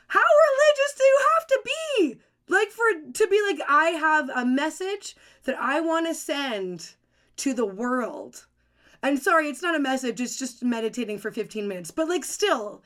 [0.08, 2.20] How religious do you have to be?
[2.52, 2.84] Like for
[3.14, 6.96] to be like I have a message that I want to send
[7.38, 8.46] to the world.
[9.02, 11.92] And sorry, it's not a message, it's just meditating for 15 minutes.
[11.92, 12.84] But like still,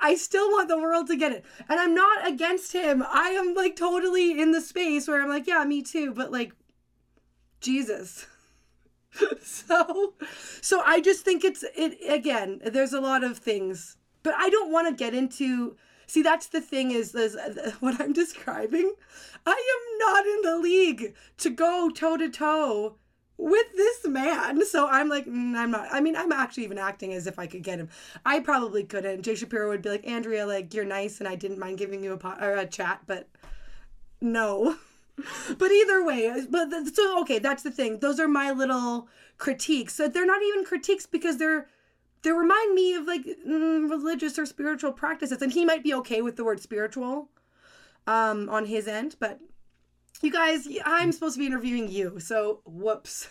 [0.00, 1.44] I still want the world to get it.
[1.68, 3.02] And I'm not against him.
[3.02, 6.52] I am like totally in the space where I'm like, yeah, me too, but like
[7.60, 8.28] Jesus.
[9.42, 10.14] so
[10.60, 13.96] so I just think it's it again, there's a lot of things.
[14.22, 15.76] But I don't want to get into
[16.10, 18.94] See, that's the thing is, is uh, what I'm describing.
[19.46, 22.96] I am not in the league to go toe to toe
[23.38, 24.66] with this man.
[24.66, 25.86] So I'm like, mm, I'm not.
[25.92, 27.90] I mean, I'm actually even acting as if I could get him.
[28.26, 29.22] I probably couldn't.
[29.22, 32.12] Jay Shapiro would be like, Andrea, like you're nice, and I didn't mind giving you
[32.14, 33.28] a po- or a chat, but
[34.20, 34.78] no.
[35.58, 38.00] but either way, but the, so okay, that's the thing.
[38.00, 39.06] Those are my little
[39.38, 39.94] critiques.
[39.94, 41.68] So they're not even critiques because they're
[42.22, 46.22] they remind me of like mm, religious or spiritual practices, and he might be okay
[46.22, 47.30] with the word spiritual,
[48.06, 49.40] um, on his end, but
[50.22, 53.28] you guys, I'm supposed to be interviewing you, so whoops.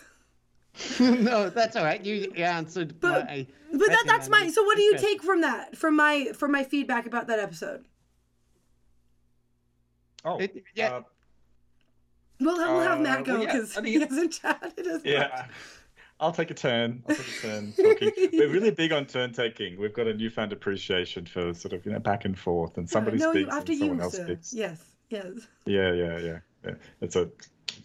[1.00, 2.04] no, that's all right.
[2.04, 2.98] You, you answered.
[3.00, 4.48] But my but that, that's my.
[4.48, 5.76] So what do you take from that?
[5.76, 7.86] From my from my feedback about that episode?
[10.24, 10.88] Oh, It- yeah.
[10.96, 11.02] uh,
[12.42, 15.04] We'll, we'll have Uh, Matt go well, yeah, because I he hasn't chatted as much.
[16.20, 17.02] I'll take a turn.
[17.08, 18.12] I'll take a turn talking.
[18.32, 19.80] We're really big on turn taking.
[19.80, 23.16] We've got a newfound appreciation for sort of you know back and forth, and somebody
[23.16, 24.24] no, speaks after and someone you, else sir.
[24.24, 24.52] speaks.
[24.52, 25.26] Yes, yes.
[25.64, 26.38] Yeah, yeah, yeah.
[26.64, 26.74] yeah.
[27.00, 27.30] It's a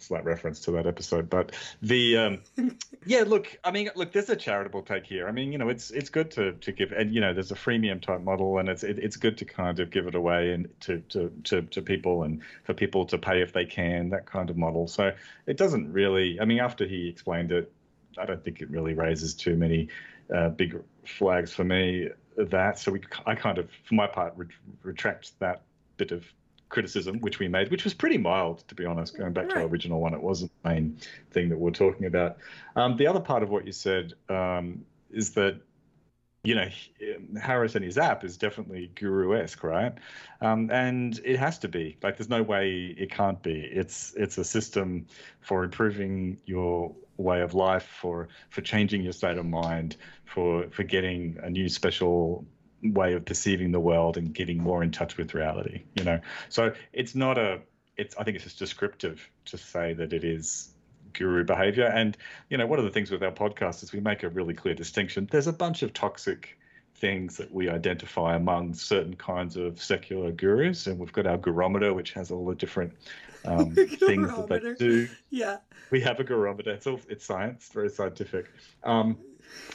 [0.00, 2.40] slight reference to that episode, but the um,
[3.06, 3.24] yeah.
[3.26, 5.28] Look, I mean, look, there's a charitable take here.
[5.28, 7.56] I mean, you know, it's it's good to to give, and you know, there's a
[7.56, 10.68] freemium type model, and it's it, it's good to kind of give it away and
[10.80, 14.50] to, to to to people and for people to pay if they can, that kind
[14.50, 14.86] of model.
[14.86, 15.12] So
[15.46, 16.40] it doesn't really.
[16.40, 17.72] I mean, after he explained it,
[18.18, 19.88] I don't think it really raises too many
[20.34, 22.08] uh, big flags for me.
[22.36, 24.48] That so we, I kind of, for my part, ret-
[24.82, 25.62] retract that
[25.96, 26.24] bit of
[26.68, 29.16] criticism which we made, which was pretty mild, to be honest.
[29.16, 30.98] Going back to our original one, it wasn't the main
[31.30, 32.38] thing that we're talking about.
[32.74, 35.60] Um, the other part of what you said um, is that
[36.46, 36.68] you know
[37.40, 39.92] Harris and his app is definitely guru-esque, right?
[40.40, 41.98] Um, and it has to be.
[42.02, 43.60] Like, there's no way it can't be.
[43.60, 45.06] It's it's a system
[45.40, 50.84] for improving your way of life, for for changing your state of mind, for for
[50.84, 52.46] getting a new special
[52.82, 55.82] way of perceiving the world and getting more in touch with reality.
[55.96, 57.60] You know, so it's not a.
[57.96, 60.75] It's I think it's just descriptive to say that it is
[61.16, 61.86] guru behavior.
[61.86, 62.16] And
[62.48, 64.74] you know, one of the things with our podcast is we make a really clear
[64.74, 65.28] distinction.
[65.30, 66.58] There's a bunch of toxic
[66.96, 71.92] things that we identify among certain kinds of secular gurus, and we've got our gurometer,
[71.92, 72.92] which has all the different
[73.44, 75.58] um, things that they do Yeah.
[75.90, 76.72] we have a gurometer.
[76.72, 78.46] It's all it's science, very scientific.
[78.82, 79.18] Um,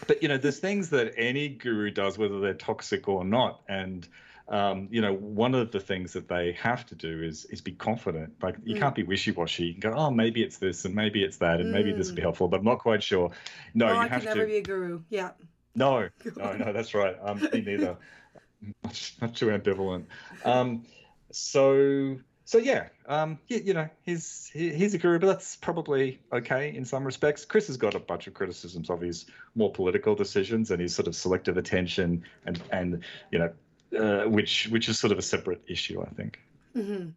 [0.07, 4.07] but you know, there's things that any guru does, whether they're toxic or not, and
[4.51, 7.71] um, you know, one of the things that they have to do is is be
[7.71, 8.33] confident.
[8.43, 8.79] Like you Mm.
[8.79, 9.63] can't be wishy-washy.
[9.65, 12.15] You can go, oh, maybe it's this, and maybe it's that, and maybe this will
[12.15, 12.25] be Mm.
[12.25, 13.31] helpful, but I'm not quite sure.
[13.73, 15.03] No, oh, you I have could never be a guru.
[15.09, 15.31] Yeah.
[15.73, 17.15] No, no, no, that's right.
[17.23, 17.97] Um, me neither.
[18.83, 20.05] Much, not too ambivalent.
[20.43, 20.85] Um,
[21.31, 26.19] so, so yeah, um, yeah, you know, he's he, he's a guru, but that's probably
[26.31, 27.45] okay in some respects.
[27.45, 29.25] Chris has got a bunch of criticisms of his
[29.55, 33.49] more political decisions and his sort of selective attention, and and you know,
[33.97, 36.39] uh, which which is sort of a separate issue, I think.
[36.73, 37.09] hmm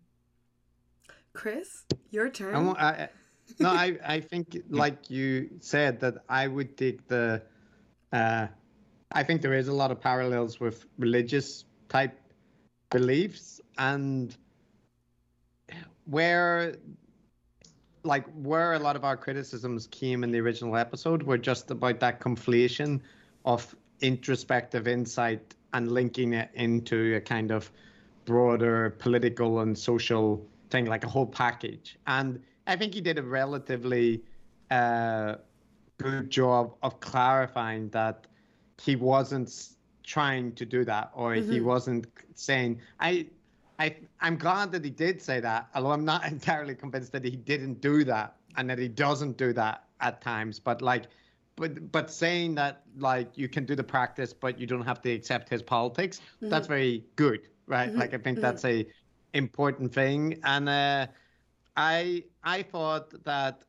[1.33, 2.55] Chris, your turn.
[2.55, 3.09] I, won't- I, I-
[3.61, 7.43] no, I, I think like you said that I would take the,
[8.13, 8.47] uh,
[9.13, 12.19] I think there is a lot of parallels with religious type
[12.91, 14.35] beliefs and
[16.07, 16.77] where,
[18.03, 22.01] like where a lot of our criticisms came in the original episode were just about
[22.01, 23.01] that conflation
[23.45, 27.71] of introspective insight and linking it into a kind of
[28.25, 31.99] broader political and social thing, like a whole package.
[32.07, 34.25] And I think he did a relatively
[34.71, 35.37] uh,
[35.99, 38.27] good job of clarifying that
[38.81, 39.71] he wasn't
[40.05, 41.65] trying to do that, or he Mhm.
[41.65, 42.81] wasn't saying.
[43.01, 43.29] I,
[43.79, 47.37] I, I'm glad that he did say that, although I'm not entirely convinced that he
[47.37, 50.61] didn't do that and that he doesn't do that at times.
[50.61, 51.05] But like,
[51.57, 55.11] but but saying that like you can do the practice, but you don't have to
[55.13, 56.21] accept his politics.
[56.41, 57.93] That's very good, right?
[57.93, 58.43] Mhm, Like I think mhm.
[58.43, 58.87] that's a
[59.33, 60.41] important thing.
[60.45, 61.07] And uh,
[61.77, 63.65] I I thought that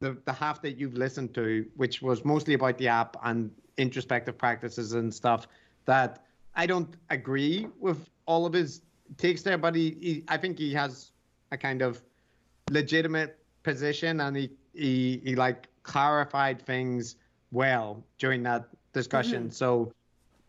[0.00, 4.36] the the half that you've listened to, which was mostly about the app and introspective
[4.38, 5.48] practices and stuff,
[5.86, 8.82] that I don't agree with all of his
[9.16, 11.12] takes there, but he, he I think he has
[11.50, 12.02] a kind of
[12.68, 17.16] legitimate position and he he, he like clarified things
[17.52, 18.62] well during that
[18.92, 19.50] discussion.
[19.50, 19.92] So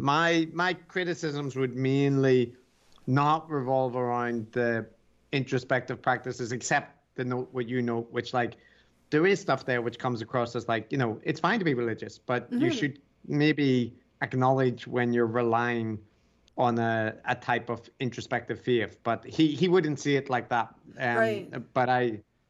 [0.01, 2.53] my my criticisms would mainly
[3.07, 4.85] not revolve around the
[5.31, 8.53] introspective practices, except the note what you know, which like
[9.09, 11.73] there is stuff there which comes across as like you know it's fine to be
[11.73, 12.77] religious, but you Mhm.
[12.79, 12.95] should
[13.27, 15.99] maybe acknowledge when you're relying
[16.57, 18.97] on a, a type of introspective faith.
[19.03, 20.67] But he he wouldn't see it like that.
[20.97, 21.73] Um, Right.
[21.73, 22.01] But I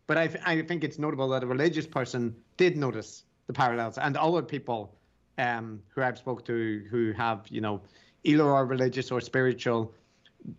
[0.07, 4.17] but I I think it's notable that a religious person did notice the parallels, and
[4.17, 4.93] other people
[5.37, 7.81] um, who I've spoke to who have you know
[8.23, 9.93] either are religious or spiritual,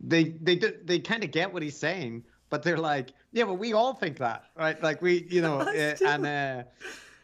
[0.00, 3.54] they they do, they kind of get what he's saying, but they're like, yeah, but
[3.54, 4.80] we all think that, right?
[4.82, 6.62] Like we, you know, uh, and uh,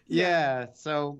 [0.09, 0.67] yeah.
[0.75, 1.19] So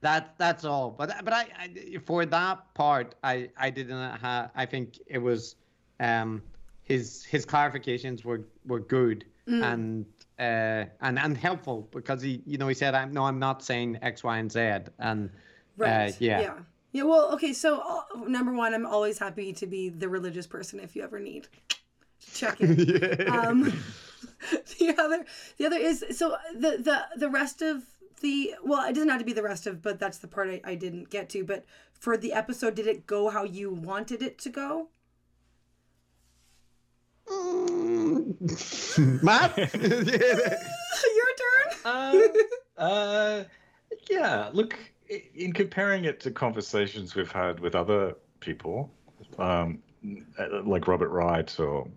[0.00, 0.90] that that's all.
[0.90, 4.50] But but I, I for that part I I didn't have.
[4.54, 5.56] I think it was
[6.00, 6.42] um
[6.82, 9.62] his his clarifications were were good Mm.
[9.62, 10.06] and
[10.38, 13.98] uh and and helpful because he you know he said I'm no I'm not saying
[14.02, 14.60] X Y and Z
[14.98, 15.30] and
[15.76, 16.10] Right.
[16.10, 16.40] uh, yeah.
[16.40, 16.54] Yeah.
[16.92, 17.02] Yeah.
[17.02, 17.52] Well, okay.
[17.52, 21.18] So uh, number one, I'm always happy to be the religious person if you ever
[21.18, 21.48] need.
[22.20, 23.28] To check it.
[23.28, 23.62] um,
[24.78, 25.24] the other,
[25.58, 27.82] the other is so the the the rest of
[28.20, 30.60] the well, it doesn't have to be the rest of, but that's the part I,
[30.64, 31.44] I didn't get to.
[31.44, 34.88] But for the episode, did it go how you wanted it to go?
[39.22, 40.04] Matt Your
[41.42, 41.70] turn.
[41.84, 42.18] Uh,
[42.76, 43.44] uh,
[44.10, 44.50] yeah.
[44.52, 44.76] Look,
[45.34, 48.90] in comparing it to conversations we've had with other people,
[49.38, 49.78] um,
[50.38, 51.88] uh, like Robert Wright or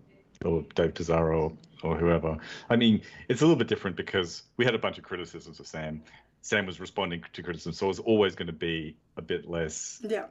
[0.44, 2.38] or Dave Tazaro or whoever,
[2.70, 5.66] I mean, it's a little bit different because we had a bunch of criticisms of
[5.66, 6.02] Sam.
[6.42, 10.00] Sam was responding to criticism, so it's always going to be a bit less.
[10.02, 10.26] Yeah.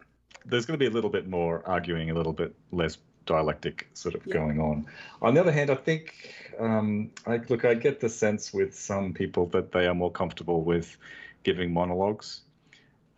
[0.46, 2.98] There's going to be a little bit more arguing, a little bit less
[3.28, 4.34] dialectic sort of Yeah.
[4.34, 4.88] going on.
[5.22, 9.14] On the other hand, I think, um, I look, I get the sense with some
[9.14, 10.98] people that they are more comfortable with
[11.44, 12.42] giving monologues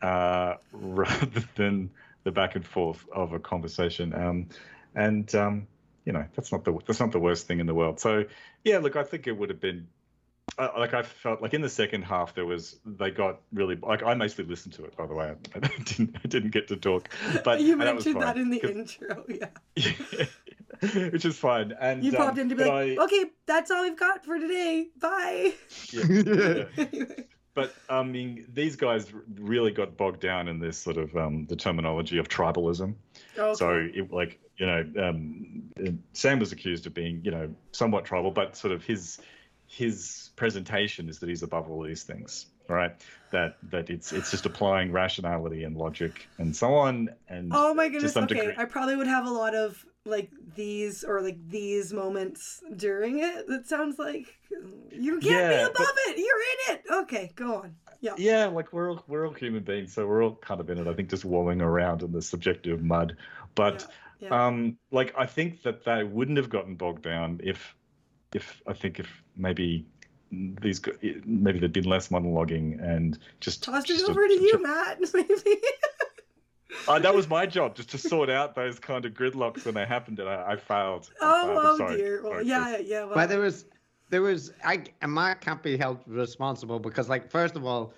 [0.02, 1.90] uh, rather than
[2.24, 4.14] the back and forth of a conversation.
[4.14, 4.50] Um,
[4.96, 5.68] and um,
[6.06, 8.00] you know, that's not the that's not the worst thing in the world.
[8.00, 8.26] So
[8.64, 9.88] yeah, look, I think it would have been.
[10.58, 14.04] Uh, like I felt like in the second half there was they got really like
[14.04, 16.76] I mostly listened to it by the way I, I didn't I didn't get to
[16.76, 17.10] talk
[17.44, 19.24] but you and that mentioned that in the intro.
[19.28, 20.26] Yeah.
[21.12, 21.74] which is fine.
[21.80, 24.40] And You um, popped in to be like, I- okay, that's all we've got for
[24.40, 24.88] today.
[25.00, 25.54] Bye.
[25.92, 26.64] yeah, yeah.
[26.78, 27.26] Anyway.
[27.54, 31.56] But I mean, these guys really got bogged down in this sort of um, the
[31.56, 32.94] terminology of tribalism.
[33.38, 33.54] Okay.
[33.56, 35.64] So, it, like you know, um,
[36.14, 39.20] Sam was accused of being you know somewhat tribal, but sort of his
[39.70, 42.96] his presentation is that he's above all these things, right?
[43.32, 47.10] That that it's it's just applying rationality and logic and so on.
[47.30, 48.18] And Oh my goodness.
[48.18, 52.62] Okay, degree, I probably would have a lot of like these or like these moments
[52.76, 53.48] during it.
[53.48, 54.26] That sounds like
[54.92, 56.18] you can't Yeah, be but- above it.
[56.18, 56.82] You're in it.
[57.04, 57.76] Okay, go on.
[58.02, 58.14] Yeah.
[58.18, 60.88] yeah, like we're all we're all human beings, so we're all kind of in it.
[60.88, 63.18] I think just wallowing around in the subjective mud.
[63.56, 63.86] But
[64.20, 64.30] Yeah.
[64.30, 64.46] yeah.
[64.48, 67.76] um, like I think that they wouldn't have gotten bogged down if,
[68.34, 69.86] if I think if maybe
[70.32, 70.80] these
[71.26, 74.62] maybe there'd been less monologuing and just Tossed it just a- over to ju- you,
[74.64, 75.00] Matt.
[75.14, 75.62] Maybe.
[76.88, 79.86] Uh, that was my job, just to sort out those kind of gridlocks when they
[79.86, 81.10] happened, and I, I failed.
[81.20, 81.60] I oh, failed.
[81.66, 81.98] oh Sorry.
[81.98, 82.22] dear.
[82.24, 82.88] Well, Sorry, yeah, Chris.
[82.88, 83.04] yeah.
[83.06, 83.66] Well, But there was,
[84.12, 87.94] there was, I, and Mark can't be held responsible because, like, first of all,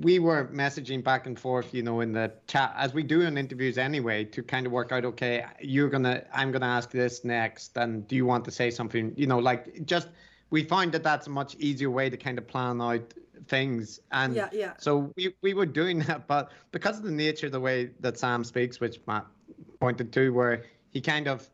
[0.00, 3.36] we were messaging back and forth, you know, in the chat as we do in
[3.36, 7.76] interviews anyway, to kind of work out, okay, you're gonna, I'm gonna ask this next,
[7.76, 10.08] and do you want to say something, you know, like just
[10.50, 13.12] we find that that's a much easier way to kind of plan out
[13.46, 14.72] things, and yeah, yeah.
[14.78, 18.18] so we, we were doing that, but because of the nature of the way that
[18.18, 19.26] Sam speaks, which Matt
[19.80, 21.48] pointed to, where he kind of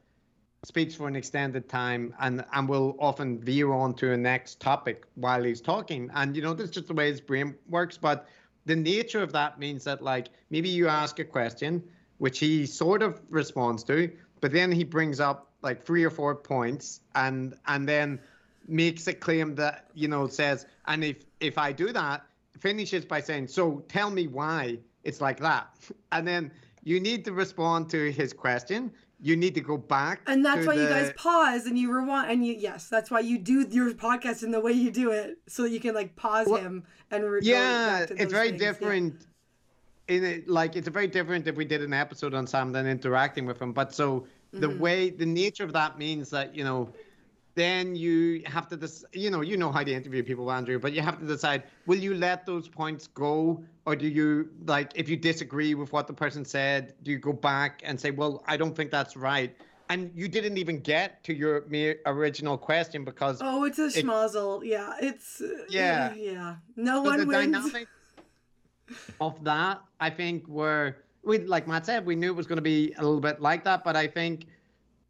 [0.65, 5.05] speaks for an extended time and, and will often veer on to a next topic
[5.15, 6.11] while he's talking.
[6.15, 7.97] And, you know, that's just the way his brain works.
[7.97, 8.27] But
[8.65, 11.83] the nature of that means that, like, maybe you ask a question,
[12.19, 16.35] which he sort of responds to, but then he brings up like three or four
[16.35, 18.21] points and and then
[18.69, 22.25] makes a claim that you know says and if if i do that
[22.61, 25.69] finishes by saying so tell me why it's like that
[26.13, 26.51] and then
[26.85, 30.75] you need to respond to his question you need to go back And that's why
[30.75, 34.43] you guys pause and you rewind and you yes, that's why you do your podcast
[34.43, 37.25] in the way you do it so that you can like pause Well, him and
[37.25, 38.61] re- yeah it's very things.
[38.63, 38.69] Yeah.
[38.73, 39.27] different
[40.09, 43.47] in it like it's very different if we did an episode on sam than interacting
[43.47, 44.79] with him but so the Mhm.
[44.79, 46.93] way the nature of that means that you know
[47.57, 50.93] then you have to dis- you know you know how to interview people andrew but
[50.93, 55.09] you have to decide will you let those points go or do you like if
[55.09, 58.57] you disagree with what the person said do you go back and say well i
[58.57, 59.57] don't think that's right
[59.89, 61.65] and you didn't even get to your
[62.07, 64.65] original question because Oh, it's a schmozzle.
[64.65, 66.13] Yeah, it's uh, Yeah.
[66.15, 66.57] yeah.
[66.75, 67.53] No So one the wins.
[67.53, 67.89] dynamic
[69.21, 72.63] of that, I think, were we like Matt said, we knew it was going to
[72.63, 74.47] be a little bit like that, but I think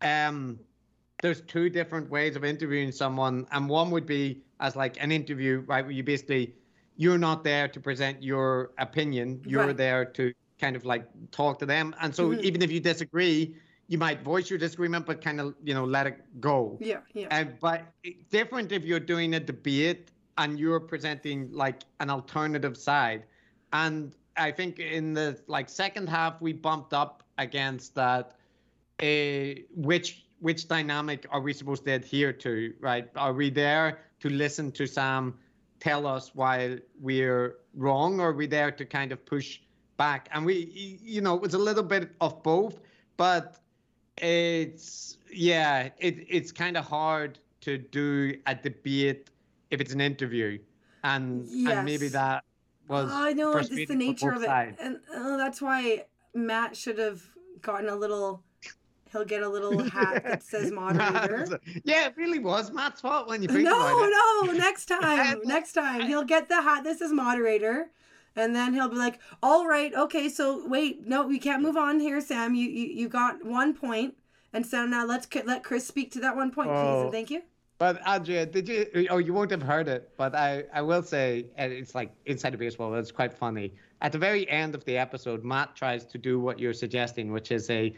[0.03, 0.59] um,
[1.23, 5.61] there's two different ways of interviewing someone, and one would be as like an interview,
[5.67, 6.55] right, where you basically
[6.97, 9.77] you're not there to present your opinion, you're Right.
[9.77, 12.43] there to kind of like talk to them, and so Mhm.
[12.43, 13.57] even if you disagree,
[13.89, 16.79] you might voice your disagreement, but kind of you know let it go.
[16.81, 17.29] Yeah, yeah.
[17.31, 17.95] Uh, but
[18.31, 23.25] different if you're doing a debate and you're presenting like an alternative side.
[23.73, 28.33] And I think in the like second half we bumped up against that.
[29.03, 32.75] Uh, which which dynamic are we supposed to adhere to?
[32.81, 33.09] Right?
[33.17, 35.35] Are we there to listen to Sam
[35.81, 39.61] tell us why we're wrong, or are we there to kind of push
[39.97, 40.29] back?
[40.33, 42.81] And we, you know, it was a little bit of both,
[43.17, 43.59] but
[44.19, 49.31] it's yeah, it it's kind of hard to do a debate
[49.71, 50.59] if it's an interview,
[51.05, 52.45] and and maybe that
[52.89, 54.79] was I know it's the nature of it, sides.
[54.81, 57.23] and uh, that's why Matt should have
[57.61, 58.43] gotten a little.
[59.13, 61.59] He'll get a little hat that says moderator.
[61.85, 64.11] yeah, it really was Matt's fault when you think No, it.
[64.47, 67.91] no, next time, next time he'll get the hat This is moderator,
[68.35, 72.01] and then he'll be like, "All right, okay, so wait, no, we can't move on
[72.01, 72.55] here, Sam.
[72.55, 74.15] You you, you got one point,
[74.53, 77.03] and so now let's let Chris speak to that one point, please, Oh.
[77.05, 77.43] and thank you."
[77.79, 79.07] But Andrea, did you?
[79.11, 82.55] Oh, you won't have heard it, but I, I will say, and it's like inside
[82.55, 82.95] of baseball.
[82.95, 83.75] It's quite funny.
[84.01, 87.51] At the very end of the episode, Matt tries to do what you're suggesting, which
[87.53, 87.95] is a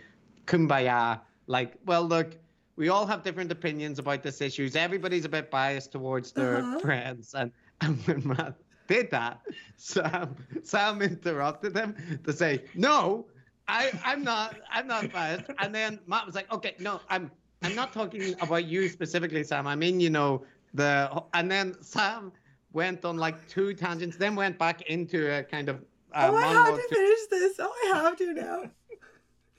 [0.49, 1.21] kumbaya.
[1.47, 2.37] Like, well, look,
[2.77, 4.77] we all have different opinions about this issues.
[4.77, 6.79] Everybody's a bit biased towards their Uh-huh.
[6.81, 8.55] friends, and and when Matt
[8.89, 9.41] did that,
[9.77, 11.95] Sam Sam interrupted him
[12.25, 13.27] to say, "No,
[13.69, 17.31] I I'm not I'm not biased." And then Matt was like, "Okay, no, I'm
[17.63, 19.67] I'm not talking about you specifically, Sam.
[19.67, 20.45] I mean, you know,
[20.75, 22.33] the and then Sam
[22.73, 25.77] went on like two tangents, then went back into a kind of
[26.15, 27.57] uh, oh, I have to to- finish this.
[27.59, 28.71] Oh, I have to now.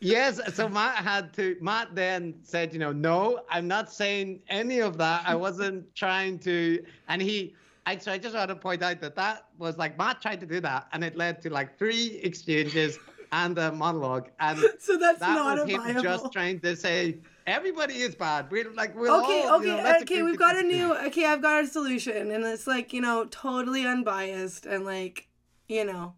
[0.02, 1.58] Yes, so Matt had to.
[1.60, 5.24] Matt then said, you know, no, I'm not saying any of that.
[5.26, 6.84] I wasn't trying to.
[7.10, 7.54] And he,
[7.86, 10.46] I so I just want to point out that that was like Matt tried to
[10.46, 12.98] do that, and it led to like three exchanges
[13.32, 16.02] and a monologue, and So that's that not was a him viable.
[16.02, 18.50] just trying to say everybody is bad.
[18.50, 20.24] We're like we're okay, all, okay, you know, okay.
[20.24, 20.96] We've got a new.
[21.08, 25.28] Okay, I've got a solution, and it's like you know, totally unbiased and like
[25.68, 26.14] you know.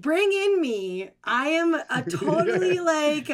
[0.00, 1.10] Bring in me.
[1.24, 3.30] I am a totally like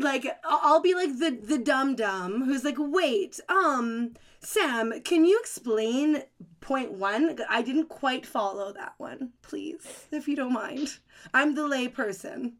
[0.00, 5.24] like I'll I'll be like the the dum dum who's like, wait, um, Sam, can
[5.24, 6.22] you explain
[6.60, 7.38] point one?
[7.48, 10.98] I didn't quite follow that one, please, if you don't mind.
[11.34, 12.56] I'm the lay person.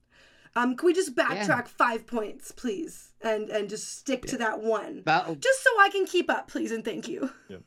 [0.56, 5.02] Um, can we just backtrack five points, please, and and just stick to that one,
[5.06, 7.30] That'll, just so I can keep up, please, and thank you.
[7.48, 7.62] Yeah, yeah.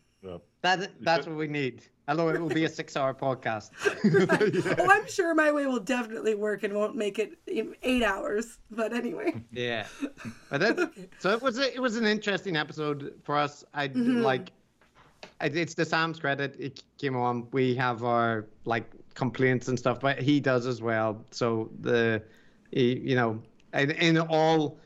[0.64, 1.84] That, that's what we need.
[2.08, 3.72] Although it will be a six-hour podcast.
[4.80, 8.58] Oh, I'm sure my way will definitely work and won't make it in eight hours.
[8.72, 9.88] But anyway, Yeah,
[10.50, 13.64] but that, so it was a, it was an interesting episode for us.
[13.74, 14.22] I mm-hmm.
[14.22, 14.52] like
[15.40, 16.56] it's the Sam's credit.
[16.60, 17.48] It came on.
[17.52, 21.24] We have our like complaints and stuff, but he does as well.
[21.32, 22.22] So the
[22.72, 23.42] he, you know
[23.74, 24.78] in, in all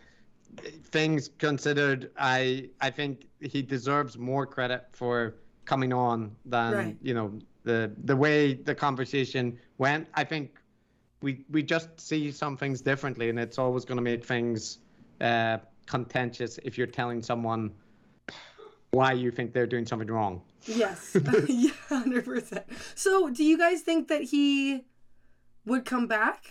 [0.85, 5.35] things considered, I I think he deserves more credit for
[5.67, 6.97] coming on than Right.
[7.01, 7.27] you know
[7.63, 10.07] the the way the conversation went.
[10.15, 10.57] I think
[11.21, 14.79] we we just see some things differently, and it's always going to make things
[15.21, 17.71] uh, contentious if you're telling someone
[18.91, 20.41] why you think they're doing something wrong.
[20.65, 22.65] yes, yeah, hundred percent.
[22.95, 24.85] So, do you guys think that he
[25.65, 26.45] would come back?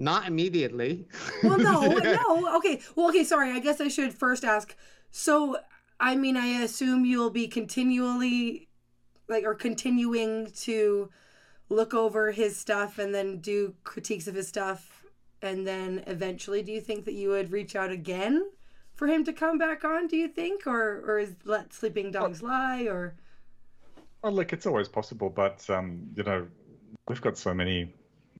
[0.00, 1.08] Not immediately.
[1.42, 2.56] Well, no, no.
[2.58, 2.80] Okay.
[2.94, 3.24] Well, okay.
[3.24, 3.50] Sorry.
[3.52, 4.76] I guess I should first ask.
[5.10, 5.58] So,
[6.00, 8.68] I mean, I assume you'll be continually,
[9.28, 11.10] like, or continuing to
[11.68, 15.04] look over his stuff and then do critiques of his stuff,
[15.42, 18.50] and then eventually, do you think that you would reach out again
[18.94, 20.06] for him to come back on?
[20.06, 23.16] Do you think, or or is let sleeping dogs lie, or
[24.22, 26.46] Well, look, it's always possible, but um, you know,
[27.08, 27.92] we've got so many,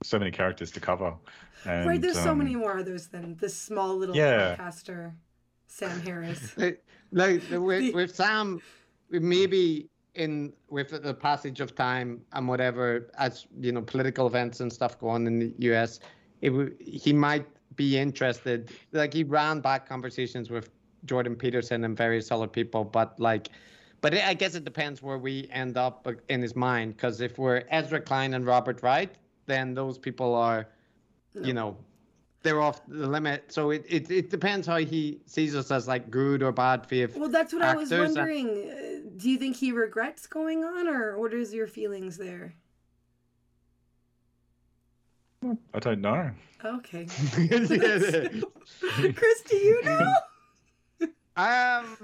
[0.05, 1.15] so many characters to cover.
[1.65, 2.01] And, right?
[2.01, 4.57] There's so um, many more others than this small little Yeah.
[4.57, 5.13] podcaster,
[5.67, 6.57] Sam Harris.
[6.57, 8.61] like, like with, with Sam,
[9.11, 14.73] maybe in with the passage of time and whatever, as you know, political events and
[14.73, 16.01] stuff go on in the U.S.,
[16.41, 17.47] it w- he might
[17.77, 18.71] be interested.
[18.93, 20.71] Like he ran back conversations with
[21.05, 23.49] Jordan Peterson and various other people, but like.
[24.01, 26.95] But I guess it depends where we end up in his mind.
[26.97, 29.13] Because if we're Ezra Klein and Robert Wright,
[29.47, 30.69] then those people are,
[31.43, 31.77] you know,
[32.49, 33.53] they're off the limit.
[33.53, 37.15] So it, it, it depends how he sees us as like good or bad faith.
[37.15, 38.49] Well, that's what I was wondering.
[38.49, 42.55] Uh, Do you think he regrets going on, or what is your feelings there?
[45.75, 46.31] I don't know.
[46.65, 47.07] Okay.
[47.39, 48.29] Yeah.
[49.13, 50.15] Chris, do you know?
[51.37, 51.99] Um,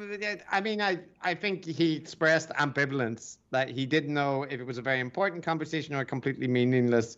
[0.53, 4.77] I mean, I, I think he expressed ambivalence that he didn't know if it was
[4.77, 7.17] a very important conversation or a completely meaningless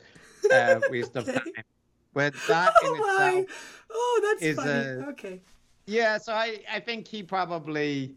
[0.50, 1.42] uh, waste of time.
[2.16, 3.28] But that in oh my!
[3.44, 4.70] itself, Oh, that's funny.
[5.02, 5.40] uh, okay.
[5.86, 6.16] yeah.
[6.16, 8.14] So I, I think he probably,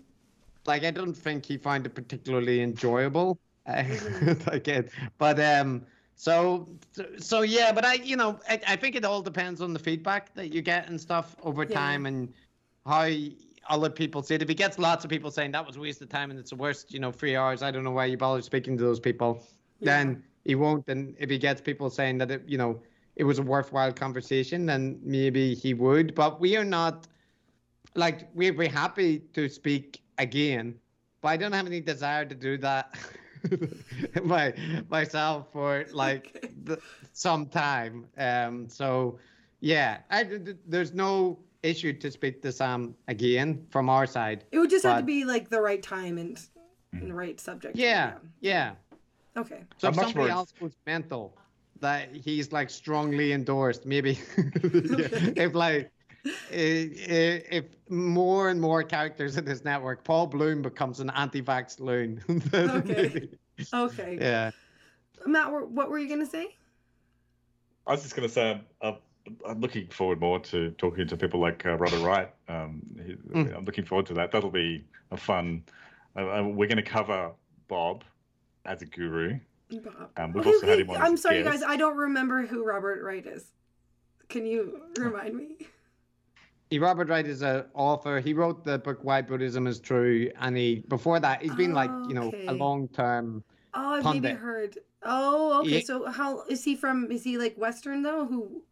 [0.65, 3.37] like, I don't think he found it particularly enjoyable.
[3.67, 3.83] Uh,
[4.47, 5.85] like it, but um,
[6.15, 6.67] so
[7.17, 7.73] so yeah.
[7.73, 10.61] But I, you know, I, I think it all depends on the feedback that you
[10.61, 11.75] get and stuff over Yeah.
[11.75, 12.33] time and
[12.85, 13.09] how
[13.69, 14.41] other people see it.
[14.41, 16.51] If he gets lots of people saying that was a waste of time and it's
[16.51, 18.99] the worst, you know, three hours, I don't know why you bother speaking to those
[18.99, 19.43] people.
[19.81, 19.97] Yeah.
[19.97, 20.87] Then he won't.
[20.87, 22.81] And if he gets people saying that it, you know,
[23.19, 26.15] it was a worthwhile conversation, then maybe he would.
[26.15, 27.05] But we are not
[27.93, 30.73] like we'd be happy to speak again,
[31.21, 32.95] but I don't have any desire to do that
[34.23, 34.53] my
[34.89, 36.53] myself for like Okay.
[36.63, 36.79] the,
[37.11, 38.05] some time.
[38.17, 39.19] Um, so
[39.59, 44.45] yeah, I, th- th- there's no issue to speak to Sam again from our side.
[44.53, 46.39] It would just have to be like the right time and,
[46.93, 47.75] and the right subject.
[47.75, 48.75] Yeah, yeah.
[49.35, 49.63] Okay.
[49.77, 51.37] So I'm if somebody more- else goes mental,
[51.81, 55.91] that he's like strongly endorsed, maybe if like
[56.25, 61.79] i- i- if more and more characters in this network, Paul Bloom becomes an anti-vax
[61.79, 62.21] loon.
[62.53, 63.29] Okay.
[63.73, 64.17] Okay.
[64.19, 64.51] Yeah.
[65.25, 66.55] Matt, what were you gonna say?
[67.87, 68.95] I was just going to say, I'm, I'm,
[69.47, 72.29] I'm looking forward more to talking to people like uh, Robert Wright.
[72.47, 73.57] Um, he, Mm.
[73.57, 74.31] I'm looking forward to that.
[74.31, 75.63] That'll be a fun.
[76.15, 77.31] Uh, uh, we're going to cover
[77.67, 78.03] Bob
[78.65, 79.39] as a guru.
[79.77, 80.09] Bob.
[80.17, 81.61] Um, we've Okay, also had him on I'm sorry, guest.
[81.61, 81.63] guys.
[81.69, 83.45] I don't remember who Robert Wright is.
[84.27, 85.57] Can you remind me?
[86.79, 88.19] Robert Wright is an author.
[88.19, 91.89] He wrote the book Why Buddhism is True, and he before that he's been like
[92.07, 92.45] you know Okay.
[92.47, 93.43] a long term.
[93.73, 94.77] Oh, I've maybe heard.
[95.03, 95.77] Oh, okay.
[95.77, 97.11] Ye- So how is he from?
[97.11, 98.25] Is he like Western though?
[98.25, 98.63] Who?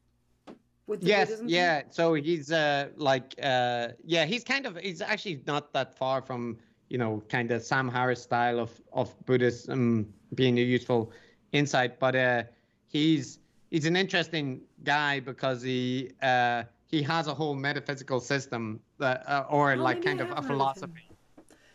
[0.85, 1.55] With the Yes, Buddhism thing?
[1.55, 1.81] yeah.
[1.89, 6.57] So he's uh like uh yeah he's kind of he's actually not that far from
[6.89, 11.11] you know kind of Sam Harris style of of Buddhism being a useful
[11.51, 12.43] insight, but uh
[12.87, 13.39] he's
[13.71, 19.45] he's an interesting guy because he uh he has a whole metaphysical system that uh,
[19.49, 20.57] or Oh, like kind I of a heard of him.
[20.57, 21.11] philosophy.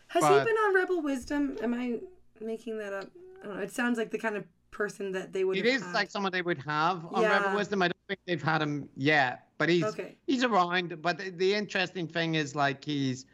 [0.08, 1.56] Has he been on Rebel Wisdom?
[1.62, 1.98] Am I
[2.40, 3.08] making that up?
[3.42, 3.62] I don't know.
[3.62, 5.56] It sounds like the kind of person that they would.
[5.56, 5.94] It is had.
[5.94, 7.30] like someone they would have on Yeah.
[7.38, 7.82] Rebel Wisdom.
[7.82, 10.16] I don't think they've had him yet, but he's Okay.
[10.26, 11.00] he's around.
[11.02, 13.26] But the, the interesting thing is like he's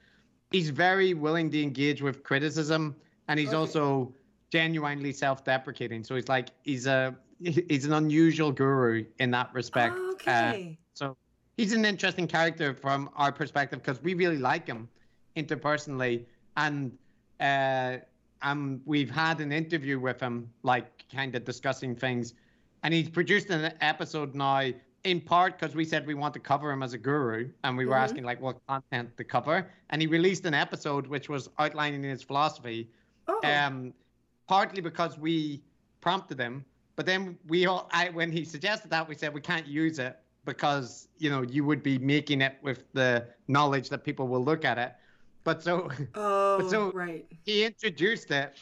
[0.51, 2.97] he's very willing to engage with criticism,
[3.29, 3.57] and he's Okay.
[3.57, 4.15] also
[4.51, 6.05] genuinely self-deprecating.
[6.05, 9.99] So he's like he's a he's an unusual guru in that respect.
[10.27, 10.79] Uh, Okay.
[10.95, 11.17] so
[11.57, 14.89] he's an interesting character from our perspective because we really like him
[15.37, 16.25] interpersonally,
[16.57, 16.97] and
[17.41, 17.99] uh,
[18.43, 22.35] um, we've had an interview with him, like kind of discussing things,
[22.83, 24.71] and he's produced an episode now.
[25.05, 27.87] In part because we said we want to cover him as a guru, and we
[27.87, 28.03] were Mhm.
[28.03, 32.23] asking like what content to cover, and he released an episode which was outlining his
[32.23, 32.91] philosophy,
[33.29, 33.41] oh.
[33.45, 33.95] um,
[34.49, 35.63] partly because we
[36.01, 36.65] prompted him,
[36.97, 40.19] but then we all, I, when he suggested that, we said we can't use it
[40.45, 44.65] because you know you would be making it with the knowledge that people will look
[44.65, 44.95] at it.
[45.45, 46.59] But so oh.
[46.59, 47.25] but so- right.
[47.45, 48.57] he introduced it,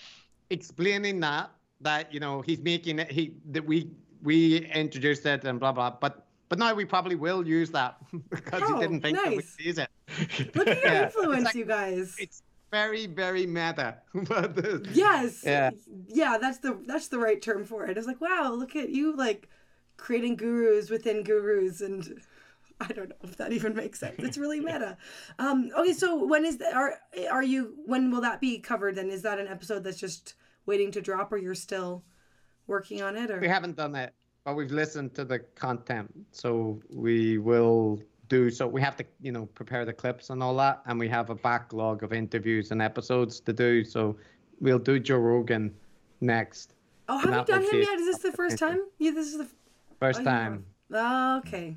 [0.50, 3.10] explaining that that you know he's making it.
[3.10, 3.90] He that we
[4.22, 5.90] we introduced it and blah blah.
[5.90, 7.96] But but now we probably will use that
[8.30, 9.88] because Oh, he didn't think that we'd use it.
[10.54, 11.04] Look at your Yeah.
[11.06, 12.16] influence, like- you guys.
[12.18, 13.98] It's very very meta.
[14.92, 15.42] Yes.
[15.44, 15.70] Yeah.
[16.08, 17.96] Yeah, that's the that's the right term for it.
[17.96, 19.48] It's like, wow, look at you like
[19.96, 22.20] creating gurus within gurus and
[22.80, 24.16] I don't know if that even makes sense.
[24.18, 24.98] It's really meta.
[25.38, 26.94] Um okay, so when is the, are
[27.30, 29.10] are you when will that be covered then?
[29.10, 30.34] Is that an episode that's just
[30.66, 32.04] waiting to drop or you're still
[32.66, 34.12] working on it or We haven't done it,
[34.46, 38.68] but we've listened to the content, so we will do so.
[38.68, 41.34] We have to, you know, prepare the clips and all that, and we have a
[41.34, 43.82] backlog of interviews and episodes to do.
[43.82, 44.16] So
[44.60, 45.74] we'll do Joe Rogan
[46.20, 46.74] next,
[47.08, 47.98] Oh, have you done him yet?
[47.98, 48.78] Is this the first time?
[48.98, 49.48] Yeah, this is the
[50.00, 50.64] first Oh, time.
[50.92, 51.76] Oh, okay.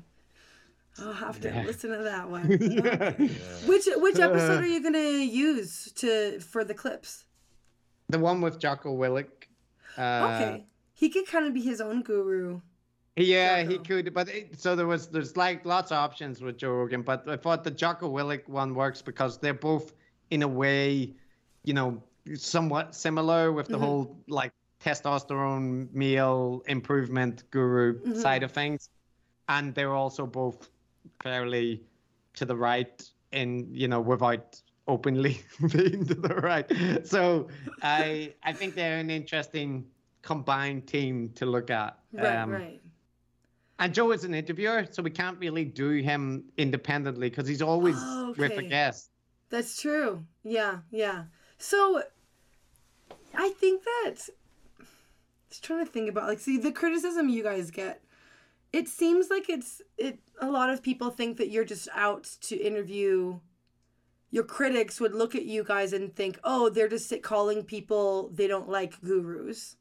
[1.00, 1.64] I'll have to Yeah.
[1.64, 2.46] listen to that one.
[2.52, 3.30] Okay.
[3.66, 7.24] Which which episode are you gonna use to for the clips?
[8.08, 9.30] The one with Jocko Willink.
[9.96, 10.66] Uh, Okay,
[11.00, 12.60] he could kind of be his own guru.
[13.16, 16.72] Yeah, he could, but it, so there was there's like lots of options with Joe
[16.72, 19.94] Rogan, but I thought the Jocko Willink one works because they're both
[20.30, 21.14] in a way,
[21.64, 22.02] you know,
[22.34, 23.80] somewhat similar with the Mhm.
[23.80, 24.52] whole like
[24.84, 28.16] testosterone meal improvement guru Mhm.
[28.16, 28.88] side of things,
[29.48, 30.70] and they're also both
[31.22, 31.82] fairly
[32.34, 35.40] to the right in you know without openly
[35.72, 36.68] being to the right.
[37.06, 37.48] So
[37.82, 39.86] I I think they're an interesting
[40.22, 41.98] combined team to look at.
[42.12, 42.80] Right, Um, right.
[43.78, 47.96] and Joe is an interviewer, so we can't really do him independently because he's always
[47.98, 49.10] Oh, with a guest.
[49.48, 50.24] That's true.
[50.44, 51.24] Yeah, yeah.
[51.58, 52.02] So
[53.34, 54.28] I think that
[55.50, 58.02] just trying to think about like see the criticism you guys get.
[58.72, 62.56] It seems like it's it a lot of people think that you're just out to
[62.56, 63.40] interview
[64.30, 68.46] your critics would look at you guys and think, "Oh, they're just calling people they
[68.46, 69.76] don't like gurus."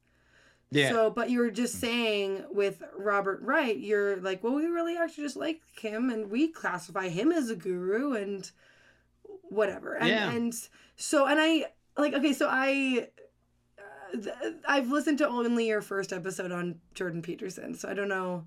[0.72, 0.90] Yeah.
[0.92, 5.24] So, but you were just saying with Robert Wright, you're like, well, we really actually
[5.24, 8.50] just like him, and we classify him as a guru, and
[9.50, 9.96] whatever.
[9.96, 10.32] And, Yeah.
[10.32, 10.54] and
[10.96, 11.66] so, and I
[11.98, 13.08] like, okay, so I,
[13.80, 18.10] uh, th- I've listened to only your first episode on Jordan Peterson, so I don't
[18.10, 18.46] know.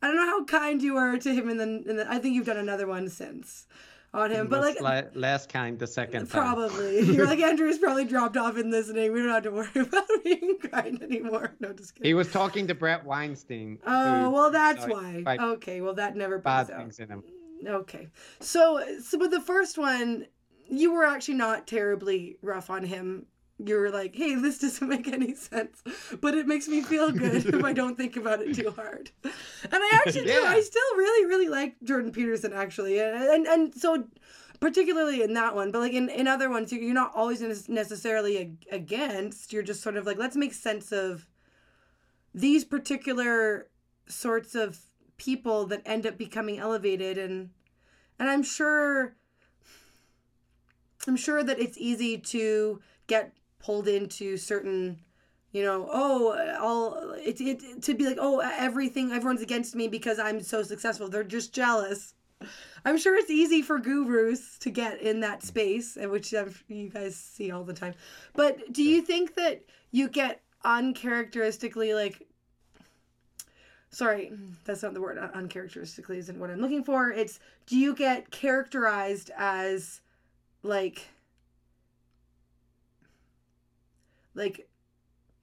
[0.00, 2.56] I don't know how kind you are to him, and then I think you've done
[2.58, 3.66] another one since
[4.14, 4.46] on him.
[4.48, 6.54] But like, li- less kind the second time.
[6.54, 7.00] Probably.
[7.12, 9.12] You're like Andrew's probably dropped off in listening.
[9.12, 11.54] We don't have to worry about being kind anymore.
[11.60, 12.08] No, just kidding.
[12.08, 13.78] He was talking to Bret Weinstein.
[13.86, 15.24] oh well, that's why.
[15.26, 16.78] Okay, well that never bad out.
[16.78, 17.22] things in him.
[17.66, 18.08] Okay,
[18.40, 20.26] so so with the first one,
[20.68, 23.26] you were actually not terribly rough on him.
[23.58, 25.82] You were like, "Hey, this doesn't make any sense,
[26.20, 29.32] but it makes me feel good if I don't think about it too hard." And
[29.72, 30.44] I actually do.
[30.44, 34.04] I still really, really like Jordan Peterson actually, and and, and so
[34.60, 38.66] particularly in that one, but like in, in other ones, you're not always necessarily ag-
[38.70, 39.52] against.
[39.52, 41.26] You're just sort of like, let's make sense of
[42.34, 43.68] these particular
[44.06, 44.80] sorts of
[45.16, 47.50] people that end up becoming elevated, and
[48.18, 49.16] and I'm sure,
[51.06, 53.34] I'm sure that it's easy to get
[53.64, 55.00] pulled into certain.
[55.52, 60.18] You know, oh, I'll it, it to be like, oh, everything, everyone's against me because
[60.18, 61.08] I'm so successful.
[61.08, 62.14] They're just jealous.
[62.84, 67.14] I'm sure it's easy for gurus to get in that space, which I'm, you guys
[67.16, 67.94] see all the time.
[68.34, 69.62] But do you think that
[69.92, 72.26] you get uncharacteristically like?
[73.90, 74.32] Sorry,
[74.64, 75.18] that's not the word.
[75.18, 77.12] Uncharacteristically isn't what I'm looking for.
[77.12, 80.00] It's do you get characterized as
[80.64, 81.06] like
[84.34, 84.68] like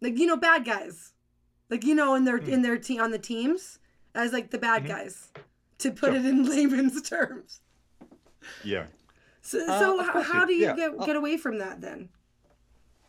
[0.02, 1.14] like you know bad guys
[1.70, 3.80] like you know in their in their team on the teams
[4.16, 4.88] as like the bad Mhm.
[4.88, 5.32] guys
[5.80, 6.16] to put Sure.
[6.16, 7.62] it in layman's terms
[8.64, 8.86] Yeah.
[9.42, 10.76] so, Uh, so of how, how do you yeah.
[10.76, 12.10] get Uh, get away from that then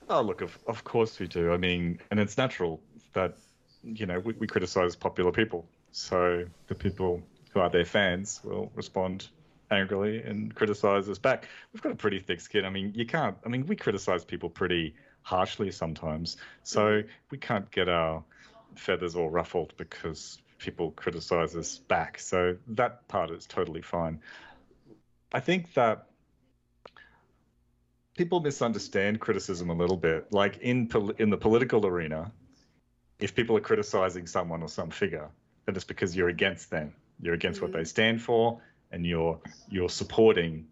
[0.09, 1.53] Oh, look, of, of course we do.
[1.53, 3.39] I mean, and it's natural that,
[3.85, 5.65] you know, we, we criticize popular people.
[5.93, 7.23] So the people
[7.53, 9.29] who are their fans will respond
[9.71, 11.49] angrily and criticize us back.
[11.73, 12.65] We've got a pretty thick skin.
[12.65, 16.37] I mean, you can't, I mean, we criticize people pretty harshly sometimes.
[16.63, 18.23] So we can't get our
[18.75, 22.19] feathers all ruffled because people criticize us back.
[22.19, 24.21] So that part is totally fine.
[25.33, 26.07] I think that
[28.17, 30.33] people misunderstand criticism a little bit.
[30.33, 32.31] Like in pol- in the political arena,
[33.19, 35.31] if people are criticizing someone or some figure,
[35.65, 36.95] then it's because you're against them.
[37.21, 38.61] You're against what they stand for,
[38.91, 40.67] and you're you're supporting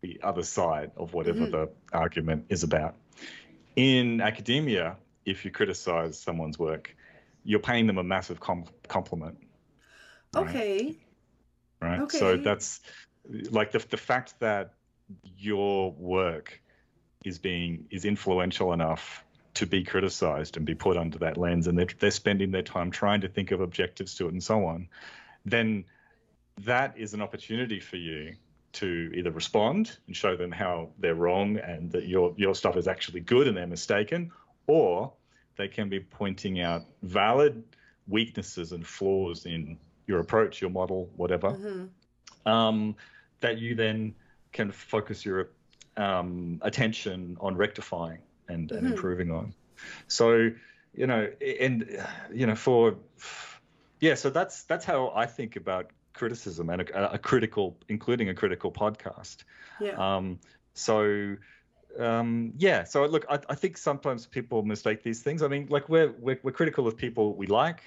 [0.00, 1.50] the other side of whatever Mhm.
[1.52, 2.96] the argument is about.
[3.76, 6.94] In academia, if you criticize someone's work,
[7.44, 9.38] you're paying them a massive com- compliment.
[10.34, 10.48] right?
[10.48, 10.96] okay
[11.82, 12.10] right?
[12.10, 12.80] So that's
[13.50, 14.74] like the the fact that
[15.36, 16.60] your work
[17.24, 21.78] is being is influential enough to be criticized and be put under that lens, and
[21.78, 24.88] they're they're spending their time trying to think of objectives to it and so on,
[25.44, 25.84] then
[26.60, 28.34] that is an opportunity for you
[28.72, 32.88] to either respond and show them how they're wrong and that your your stuff is
[32.88, 34.30] actually good and they're mistaken,
[34.66, 35.12] or
[35.56, 37.62] they can be pointing out valid
[38.08, 41.84] weaknesses and flaws in your approach, your model, whatever, hmm
[42.50, 42.96] um,
[43.40, 44.14] that you then
[44.52, 45.50] can focus your
[45.96, 48.18] um, attention on rectifying
[48.48, 48.90] and, and Mhm.
[48.90, 49.54] improving on.
[50.08, 50.50] So,
[50.94, 52.96] you know, and you know, for
[54.00, 58.34] yeah, so that's that's how I think about criticism and a, a critical, including a
[58.34, 59.44] critical podcast.
[59.80, 60.38] yeah Um,
[60.74, 61.36] so
[61.98, 65.42] um, yeah, so look, I, I think sometimes people mistake these things.
[65.42, 67.82] I mean, like we're, we're we're critical of people we like,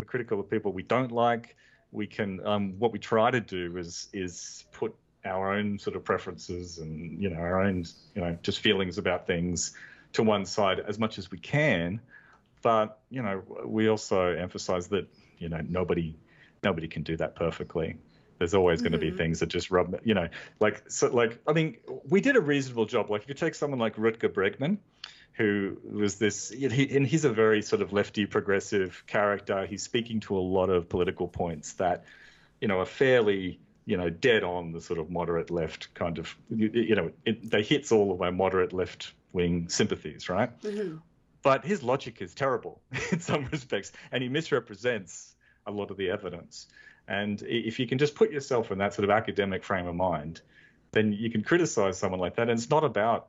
[0.00, 1.56] we're critical of people we don't like.
[1.92, 4.94] We can um, what we try to do is is put
[5.24, 7.84] our own sort of preferences and you know our own
[8.14, 9.72] you know just feelings about things
[10.12, 12.00] to one side as much as we can.
[12.62, 15.06] But you know we also emphasize that
[15.38, 16.16] you know nobody
[16.64, 17.96] nobody can do that perfectly.
[18.38, 19.16] There's always going to be Mhm.
[19.16, 21.08] things that just rub, you know, like so.
[21.08, 21.76] Like I mean,
[22.08, 23.10] we did a reasonable job.
[23.10, 24.78] Like if you take someone like Rutger Bregman,
[25.34, 29.66] who was this, he, and he's a very sort of lefty progressive character.
[29.66, 32.04] He's speaking to a lot of political points that,
[32.60, 36.34] you know, are fairly, you know, dead on the sort of moderate left kind of,
[36.50, 40.50] you, you know, it, they hits all of my moderate left wing sympathies, right?
[40.62, 40.96] hmm
[41.42, 42.80] but his logic is terrible
[43.12, 45.33] in some respects, and he misrepresents
[45.66, 46.66] a lot of the evidence.
[47.08, 50.40] And if you can just put yourself in that sort of academic frame of mind,
[50.92, 52.48] then you can criticize someone like that.
[52.48, 53.28] And it's not about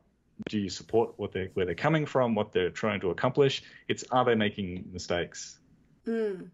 [0.49, 3.63] do you support what they where they're coming from, what they're trying to accomplish.
[3.87, 5.59] It's are they making mistakes?
[6.05, 6.49] Mm.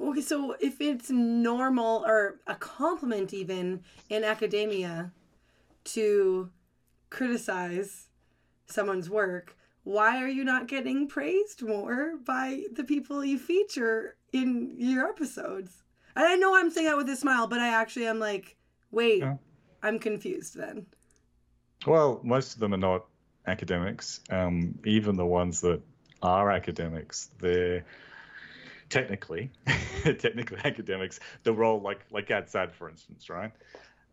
[0.00, 5.12] Okay, so if it's normal or a compliment even in academia
[5.84, 6.50] to
[7.08, 8.08] criticize
[8.66, 14.74] someone's work, why are you not getting praised more by the people you feature in
[14.78, 15.82] your episodes?
[16.14, 18.56] And I know I'm saying that with a smile, but I actually am like,
[18.90, 19.36] wait, Yeah.
[19.82, 20.86] I'm confused then.
[21.86, 23.06] Well, most of them are not
[23.46, 24.20] academics.
[24.30, 25.80] Um, even the ones that
[26.22, 27.84] are academics, they're
[28.88, 29.50] technically,
[30.02, 31.20] technically academics.
[31.42, 33.52] The role, like like Gad Saad, for instance, right?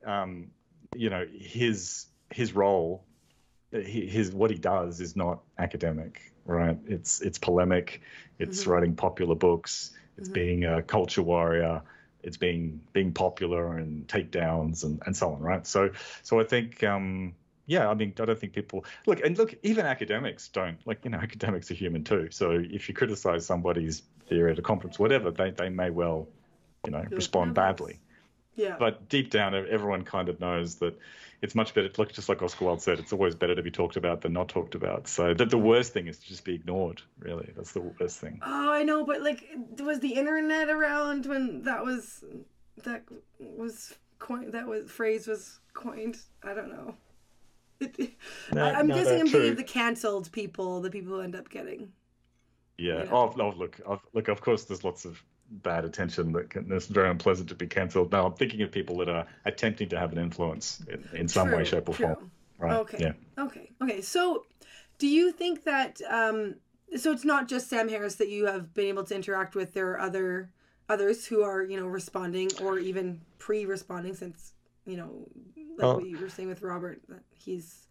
[0.05, 0.51] Um,
[0.95, 3.05] you know, his his role,
[3.71, 6.77] his what he does is not academic, right?
[6.85, 8.01] It's it's polemic.
[8.39, 8.71] It's mm-hmm.
[8.71, 9.91] writing popular books.
[10.17, 10.33] It's mm-hmm.
[10.33, 11.81] being a culture warrior
[12.23, 15.67] it's being being popular and takedowns and, and so on, right?
[15.67, 15.91] So
[16.23, 17.35] so I think um,
[17.65, 19.53] yeah, I mean, I don't think people look and look.
[19.61, 22.29] Even academics don't like you know academics are human too.
[22.31, 26.27] So if you criticize somebody's theory at a conference, whatever, they they may well
[26.85, 27.99] you know respond badly.
[28.55, 28.75] Yeah.
[28.77, 30.97] But deep down, everyone kind of knows that
[31.41, 31.89] it's much better.
[31.97, 34.47] Look, just like Oscar Wilde said, it's always better to be talked about than not
[34.47, 35.07] talked about.
[35.07, 37.01] So that the worst thing is to just be ignored.
[37.19, 38.39] Really, that's the worst thing.
[38.43, 39.43] Oh, I know, but like,
[39.79, 42.23] was the internet around when that was
[42.83, 43.03] that
[43.39, 44.53] was coined?
[44.53, 46.17] That was phrase was coined.
[46.43, 46.95] I don't know.
[48.53, 51.49] no, I'm no, guessing I'm thinking of the cancelled people, the people who end up
[51.49, 51.91] getting.
[52.77, 52.99] Yeah.
[52.99, 53.33] You know.
[53.35, 54.27] Oh, oh, look, oh, look.
[54.29, 55.21] Of course, there's lots of
[55.61, 58.11] bad attention that can, it's very unpleasant to be cancelled.
[58.11, 61.51] Now, I'm thinking of people that are attempting to have an influence in, in some
[61.51, 62.07] way, shape, or true.
[62.07, 62.31] form.
[62.57, 62.73] Right.
[62.73, 62.97] Okay.
[62.99, 63.43] Yeah.
[63.43, 63.69] Okay.
[63.81, 64.01] Okay.
[64.01, 64.45] So,
[64.97, 66.01] do you think that?
[66.09, 66.55] Um,
[66.95, 69.73] so it's not just Sam Harris that you have been able to interact with.
[69.73, 70.49] There are other
[70.89, 74.53] others who are you know responding or even pre-responding since
[74.85, 75.27] you know
[75.77, 75.95] like oh.
[75.95, 77.87] what you were saying with Robert that he's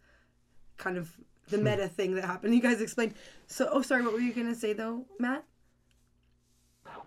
[0.77, 1.11] kind of
[1.49, 2.55] the meta thing that happened.
[2.55, 3.15] You guys explained.
[3.47, 5.43] So, oh, sorry, what were you gonna say though, Matt?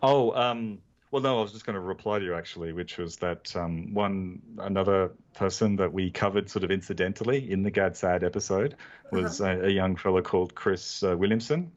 [0.03, 0.79] Oh, um,
[1.11, 3.95] well, no, I was just going to reply to you actually, which was that um,
[3.95, 8.75] one another person that we covered sort of incidentally in the Gad Saad episode
[9.13, 9.61] was uh-huh.
[9.63, 11.73] a, a, young fellow called Chris uh, Williamson.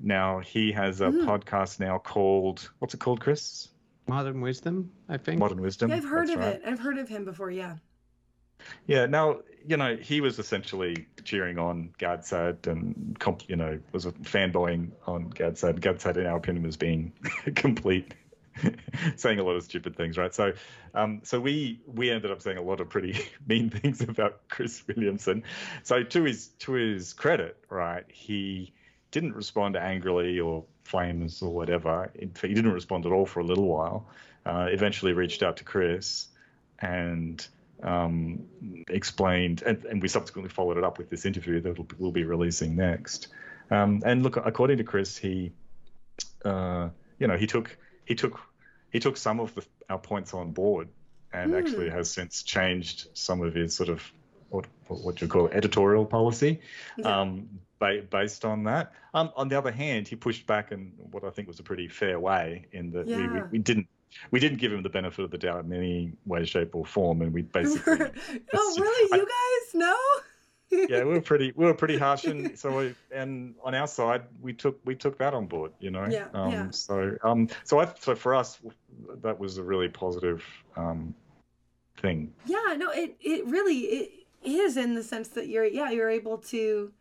[0.00, 1.26] Now he has a mm.
[1.26, 3.68] podcast now called what's it called, Chris?
[4.08, 5.38] Modern Wisdom, I think.
[5.38, 5.90] Modern Wisdom.
[5.90, 6.54] Yeah, I've heard of right.
[6.54, 6.62] it.
[6.64, 7.50] I've heard of him before.
[7.50, 7.76] Yeah.
[8.86, 9.06] Yeah.
[9.06, 13.16] Now you know he was essentially cheering on Gad Saad and
[13.48, 15.80] you know was fanboying on Gad Saad.
[15.80, 17.12] Gad Saad, in our opinion, was being
[17.54, 18.14] complete.
[19.16, 20.34] saying a lot of stupid things, right?
[20.34, 20.52] So,
[20.94, 24.82] um, so we we ended up saying a lot of pretty mean things about Chris
[24.86, 25.42] Williamson.
[25.82, 28.72] So to his to his credit, right, he
[29.10, 32.10] didn't respond angrily or flames or whatever.
[32.18, 34.06] He didn't respond at all for a little while.
[34.44, 36.28] Uh, eventually, reached out to Chris
[36.78, 37.46] and
[37.82, 38.44] um,
[38.88, 42.74] explained, and, and, we subsequently followed it up with this interview that we'll be releasing
[42.76, 43.28] next.
[43.70, 45.52] Um, and look, according to Chris, he,
[46.44, 48.40] uh, you know, he took he took
[48.90, 50.88] he took some of the, our points on board,
[51.32, 51.58] and mm.
[51.58, 54.02] actually has since changed some of his sort of
[54.48, 56.60] what what you call editorial policy,
[56.96, 57.20] yeah.
[57.20, 57.48] um,
[57.78, 58.92] ba- based on that.
[59.12, 61.88] Um, on the other hand, he pushed back in what I think was a pretty
[61.88, 63.32] fair way, in that yeah.
[63.32, 63.88] we, we didn't
[64.30, 67.22] we didn't give him the benefit of the doubt in any way, shape, or form,
[67.22, 67.98] and we basically.
[68.54, 69.20] oh, really?
[69.20, 69.96] You guys know?
[70.88, 74.22] yeah, we were pretty we were pretty harsh, and so we, and on our side,
[74.40, 76.06] we took we took that on board, you know.
[76.06, 76.26] Yeah.
[76.34, 76.70] Um, yeah.
[76.70, 78.58] So um, so I so for us,
[79.22, 80.44] that was a really positive
[80.76, 81.14] um,
[81.98, 82.32] thing.
[82.46, 82.74] Yeah.
[82.76, 82.90] No.
[82.90, 84.10] It it really it
[84.42, 86.92] is in the sense that you're yeah you're able to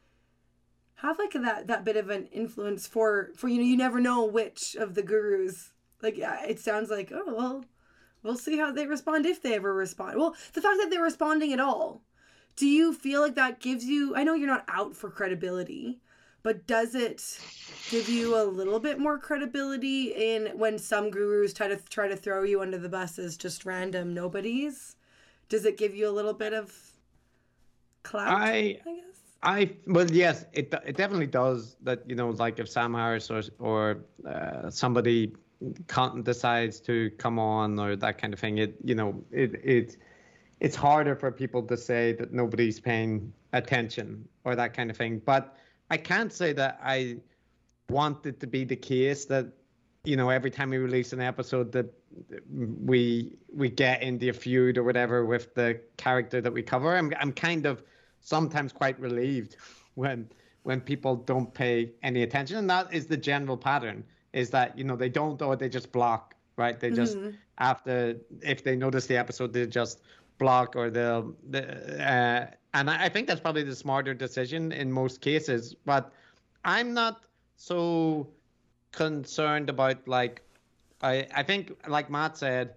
[0.96, 4.26] have like that that bit of an influence for for you know you never know
[4.26, 5.72] which of the gurus
[6.06, 7.66] like, yeah, it sounds like, oh, well,
[8.24, 10.18] we'll see how they respond if they ever respond.
[10.18, 12.02] Well, the fact that they're responding at all,
[12.56, 16.00] do you feel like that gives you, I know you're not out for credibility,
[16.46, 17.40] but does it
[17.90, 22.16] give you a little bit more credibility in when some gurus try to try to
[22.16, 24.96] throw you under the bus as just random nobodies?
[25.50, 26.72] Does it give you a little bit of
[28.04, 28.28] clout?
[28.28, 29.16] I, I guess.
[29.42, 31.78] I well yes, it it definitely does.
[31.82, 35.34] That you know, like if Sam Harris or or uh, somebody
[36.24, 39.98] decides to come on or that kind of thing, it you know it it
[40.60, 45.22] it's harder for people to say that nobody's paying attention or that kind of thing.
[45.26, 45.58] But
[45.90, 47.18] I can't say that I
[47.90, 49.48] want it to be the case that
[50.04, 51.92] you know every time we release an episode that
[52.84, 56.96] we we get into a feud or whatever with the character that we cover.
[56.96, 57.84] I'm I'm kind of
[58.22, 59.58] sometimes quite relieved
[59.96, 60.30] when
[60.64, 64.04] when people don't pay any attention, and that is the general pattern
[64.36, 67.32] is that you know they don't or they just block right they just mm-hmm.
[67.58, 70.02] after if they notice the episode they just
[70.38, 75.74] block or they'll uh, and I think that's probably the smarter decision in most cases
[75.86, 76.12] but
[76.66, 77.24] i'm not
[77.56, 78.28] so
[78.92, 80.42] concerned about like
[81.02, 82.74] i i think like matt said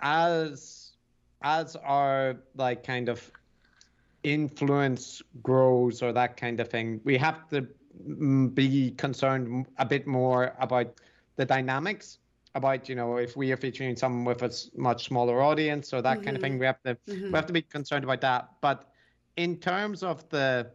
[0.00, 0.92] as
[1.42, 3.30] as our like kind of
[4.22, 7.66] influence grows or that kind of thing we have to
[8.54, 10.94] be concerned a bit more about
[11.36, 12.18] the dynamics
[12.54, 16.16] about you know if we are featuring someone with a much smaller audience or that
[16.16, 16.24] mm-hmm.
[16.24, 16.60] kind of thing mm-hmm.
[16.60, 17.26] we have to mm-hmm.
[17.26, 18.88] we have to be concerned about that but
[19.36, 20.70] in terms of the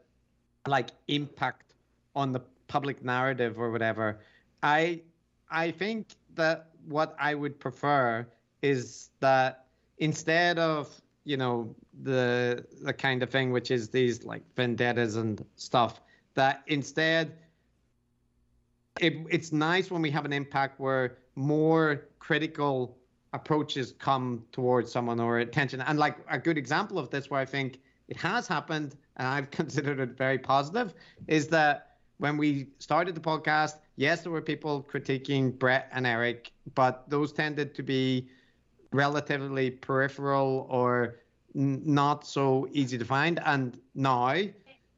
[0.67, 1.73] like impact
[2.15, 4.19] on the public narrative or whatever,
[4.63, 5.01] I
[5.49, 8.27] I think that what I would prefer
[8.61, 9.65] is that
[9.97, 10.89] instead of
[11.25, 16.01] you know the the kind of thing which is these like vendettas and stuff
[16.35, 17.37] that instead
[18.99, 22.97] it, it's nice when we have an impact where more critical
[23.33, 25.81] approaches come towards someone or attention.
[25.81, 29.49] And like a good example of this where i think it has happened and i've
[29.51, 30.93] considered it very positive
[31.27, 36.51] is that when we started the podcast yes there were people critiquing bret and eric
[36.75, 38.29] but those tended to be
[38.91, 41.19] relatively peripheral or
[41.55, 43.39] n- not so easy to find.
[43.45, 44.35] And now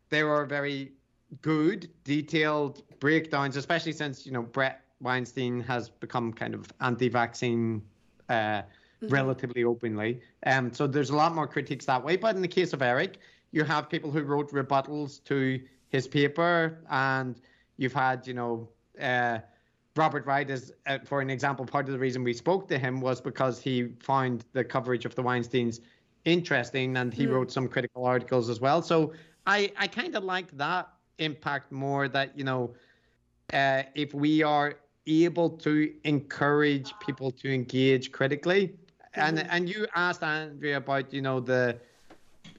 [0.09, 0.93] they were very
[1.41, 7.81] good detailed breakdowns especially since you know bret weinstein has become kind of anti-vaccine
[8.29, 8.61] uh,
[9.09, 10.21] relatively openly.
[10.45, 12.15] Um, so there's a lot more critiques that way.
[12.15, 13.19] But in the case of Eric,
[13.51, 15.59] you have people who wrote rebuttals to
[15.89, 17.39] his paper, and
[17.77, 18.69] you've had, you know,
[18.99, 19.39] uh,
[19.95, 22.99] Robert Wright is, uh, for an example, part of the reason we spoke to him
[22.99, 25.81] was because he found the coverage of the Weinsteins
[26.25, 28.81] interesting, and he wrote some critical articles as well.
[28.81, 29.13] So
[29.45, 30.89] I, I kind of like that
[31.19, 32.07] impact more.
[32.07, 32.73] That you know,
[33.51, 34.75] uh, if we are
[35.07, 38.73] able to encourage people to engage critically.
[39.15, 41.77] And and you asked Andrea about you know the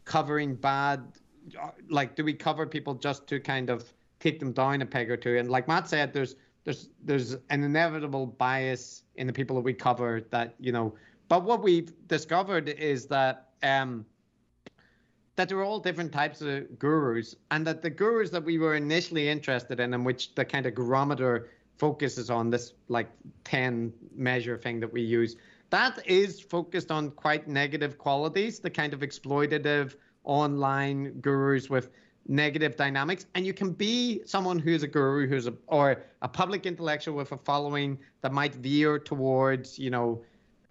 [0.04, 1.02] covering bad,
[1.88, 5.16] like do we cover people just to kind of take them down a peg or
[5.16, 5.38] two?
[5.38, 9.74] And like Matt said, there's there's there's an inevitable bias in the people that we
[9.74, 10.94] cover that you know.
[11.28, 14.04] But what we've discovered is that um,
[15.36, 18.74] that there are all different types of gurus, and that the gurus that we were
[18.74, 23.08] initially interested in, and which the kind of gurometer focuses on this like
[23.44, 25.36] 10 measure thing that we use
[25.70, 31.90] that is focused on quite negative qualities the kind of exploitative online gurus with
[32.26, 36.64] negative dynamics and you can be someone who's a guru who's a or a public
[36.64, 40.22] intellectual with a following that might veer towards you know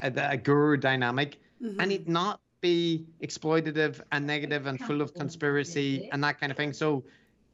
[0.01, 1.80] a, a guru dynamic mm-hmm.
[1.80, 6.57] and it not be exploitative and negative and full of conspiracy and that kind of
[6.57, 6.74] thing.
[6.74, 7.03] So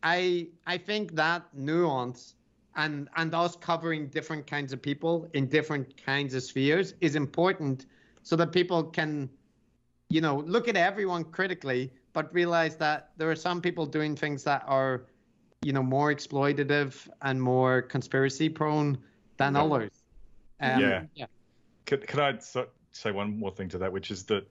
[0.01, 2.35] i i think that nuance
[2.77, 7.85] and and us covering different kinds of people in different kinds of spheres is important
[8.23, 9.29] so that people can
[10.09, 14.41] you know look at everyone critically but realize that there are some people doing things
[14.43, 15.03] that are
[15.61, 16.91] you know more exploitative
[17.23, 18.97] and more conspiracy prone
[19.37, 19.63] than yeah.
[19.63, 19.91] others.
[20.61, 21.03] Um, yeah.
[21.15, 21.25] Yeah
[21.89, 22.31] could, could i
[22.91, 24.43] say one more thing to that which is that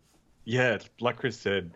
[0.49, 1.71] yeah like chris said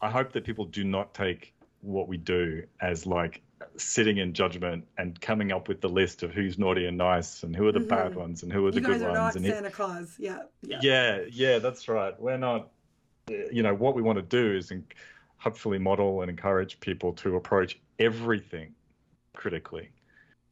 [0.00, 3.42] i hope that people do not take what we do as like
[3.76, 7.54] sitting in judgment and coming up with the list of who's naughty and nice and
[7.54, 7.88] who are the mm-hmm.
[7.88, 9.14] bad ones and who are the you good are ones.
[9.14, 11.58] Not and Santa Claus, yeah, yeah, yeah, yeah.
[11.58, 12.18] That's right.
[12.20, 12.68] We're not.
[13.28, 14.72] You know what we want to do is
[15.38, 18.74] hopefully model and encourage people to approach everything
[19.34, 19.90] critically.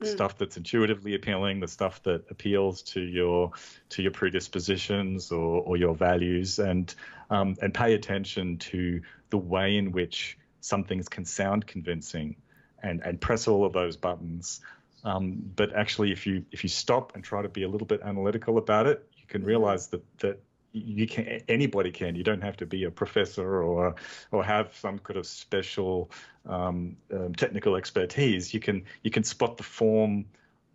[0.03, 0.12] Mm.
[0.12, 3.53] Stuff that's intuitively appealing, the stuff that appeals to your
[3.90, 6.94] to your predispositions or, or your values, and
[7.30, 12.36] um, and pay attention to the way in which some things can sound convincing
[12.82, 14.61] and and press all of those buttons.
[15.05, 18.03] Um, but actually, if you if you stop and try to be a little bit
[18.03, 19.48] analytical about it, you can mm-hmm.
[19.48, 20.40] realize that that
[20.73, 22.14] you can anybody can.
[22.14, 23.95] You don't have to be a professor or
[24.31, 26.11] or have some kind of special
[26.47, 28.53] um, um, technical expertise.
[28.55, 30.25] You can you can spot the form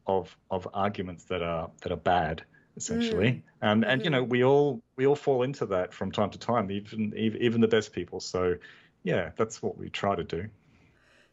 [0.05, 2.43] of of arguments that are that are bad
[2.75, 3.43] essentially.
[3.63, 3.67] Mm.
[3.67, 4.31] Um, and you know mm-hmm.
[4.31, 7.91] we all we all fall into that from time to time, even even the best
[7.91, 8.19] people.
[8.19, 8.55] So
[9.03, 10.47] yeah, that's what we try to do.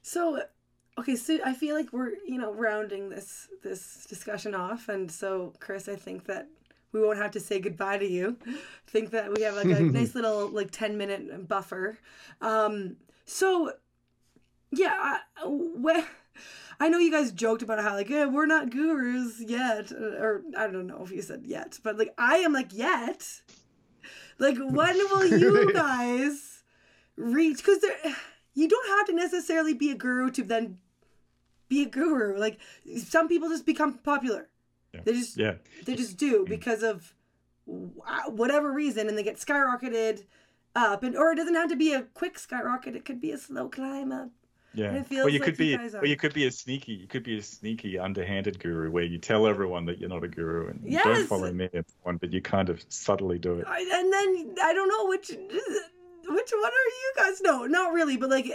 [0.02, 0.40] So
[0.98, 5.52] okay so i feel like we're you know rounding this this discussion off and so
[5.58, 6.46] chris i think that
[6.94, 8.38] we won't have to say goodbye to you
[8.86, 11.98] think that we have like a nice little like 10 minute buffer
[12.40, 12.96] um
[13.26, 13.72] so
[14.70, 16.04] yeah I,
[16.80, 20.66] I know you guys joked about how like yeah, we're not gurus yet, or I
[20.66, 23.42] don't know if you said yet, but like I am like yet.
[24.38, 26.62] Like when will you guys
[27.16, 27.58] reach?
[27.58, 27.96] Because there,
[28.54, 30.78] you don't have to necessarily be a guru to then
[31.68, 32.36] be a guru.
[32.38, 32.58] Like
[32.96, 34.48] some people just become popular.
[34.94, 35.00] Yeah.
[35.04, 35.54] They just yeah.
[35.84, 36.48] They just do mm.
[36.48, 37.14] because of
[37.66, 40.24] whatever reason, and they get skyrocketed
[40.76, 41.02] up.
[41.02, 42.94] And or it doesn't have to be a quick skyrocket.
[42.94, 44.30] It could be a slow climb up.
[44.74, 45.04] Yeah.
[45.08, 47.42] Well, you like could be, or you could be a sneaky, you could be a
[47.42, 51.04] sneaky, underhanded guru where you tell everyone that you're not a guru and yes.
[51.04, 51.68] don't follow me,
[52.02, 53.66] one, but you kind of subtly do it.
[53.68, 57.40] And then I don't know which, which one are you guys?
[57.40, 58.50] No, not really, but like,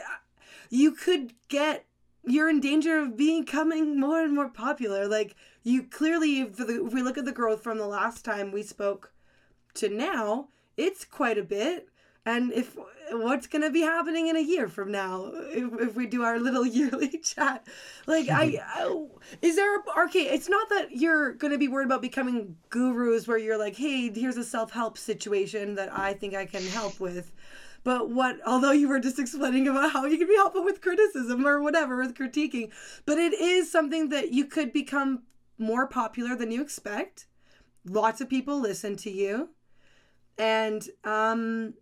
[0.69, 1.85] you could get
[2.25, 5.07] you're in danger of becoming more and more popular.
[5.07, 5.35] Like
[5.69, 8.63] you clearly, if, the, if we look at the growth from the last time we
[8.63, 9.13] spoke
[9.75, 11.89] to now, it's quite a bit.
[12.25, 12.77] and if
[13.11, 16.39] what's going to be happening in a year from now if, if we do our
[16.39, 17.65] little yearly chat
[18.07, 19.05] like I, I
[19.41, 23.27] is there a okay it's not that you're going to be worried about becoming gurus
[23.27, 27.31] where you're like hey here's a self-help situation that i think i can help with
[27.83, 31.47] but what although you were just explaining about how you can be helpful with criticism
[31.47, 32.69] or whatever with critiquing
[33.05, 35.23] but it is something that you could become
[35.59, 37.27] more popular than you expect.
[37.85, 39.49] Lots of people listen to you.
[40.37, 41.73] And um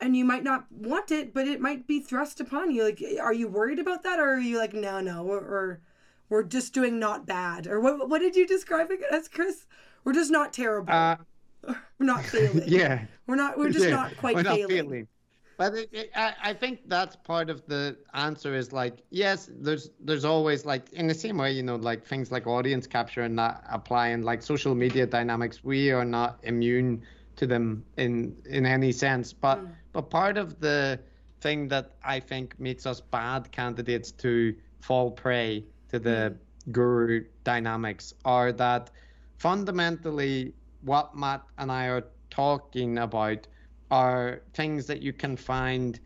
[0.00, 2.84] and you might not want it but it might be thrust upon you.
[2.84, 4.18] Like are you worried about that?
[4.18, 5.80] Or are you like no no or, or
[6.28, 7.66] we're just doing not bad?
[7.66, 9.66] Or what what did you describe it as chris?
[10.04, 10.92] We're just not terrible.
[10.92, 11.16] Uh,
[11.98, 12.64] we're not failing.
[12.66, 13.06] yeah.
[13.26, 15.08] we're not we're just Yeah, not quite we're not failing, failing.
[15.56, 19.90] But it, it, I, I think that's part of the answer is like yes, there's
[20.00, 23.38] there's always like in the same way you know like things like audience capture and
[23.38, 27.02] that apply and like social media dynamics we are not immune
[27.36, 29.32] to them in in any sense.
[29.32, 29.72] But Mm.
[29.92, 31.00] but part of the
[31.40, 36.36] thing that I think makes us bad candidates to fall prey to the
[36.70, 38.90] guru dynamics are that
[39.38, 43.46] fundamentally what Matt and I are talking about
[43.90, 46.00] are things that you can find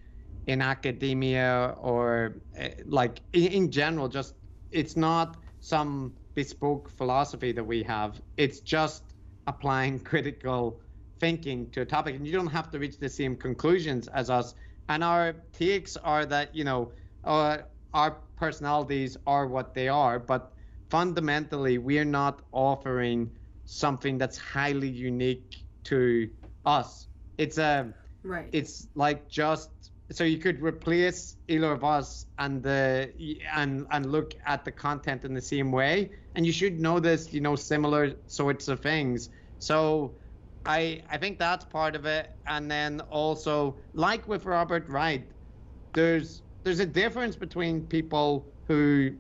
[0.47, 4.35] in academia or uh, like in, in general just
[4.71, 8.21] it's not some bespoke philosophy that we have.
[8.37, 9.15] It's just
[9.47, 10.81] applying critical
[11.21, 12.15] thinking to a topic.
[12.17, 14.55] And you don't have to reach the same conclusions as us.
[14.89, 16.93] And our takes are that you know
[17.25, 17.59] uh,
[17.95, 20.53] our personalities are what they are but
[20.91, 23.31] fundamentally we're not offering
[23.65, 26.29] something that's highly unique to
[26.65, 27.09] us
[27.39, 28.49] it's a right.
[28.53, 29.71] it's like just
[30.11, 33.13] so you could replace either of us and the
[33.55, 36.11] and and look at the content in the same way.
[36.35, 39.31] And you should notice you know similar sorts of things.
[39.59, 40.15] So
[40.67, 42.31] i i think that's part of it.
[42.47, 45.31] And then also like with robert wright
[45.95, 49.13] there's there's a difference between people who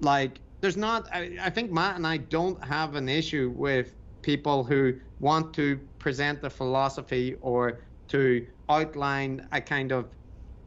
[0.00, 4.64] like there's not I, I think matt and i don't have an issue with people
[4.64, 10.02] who want to present a philosophy or to outline a kind of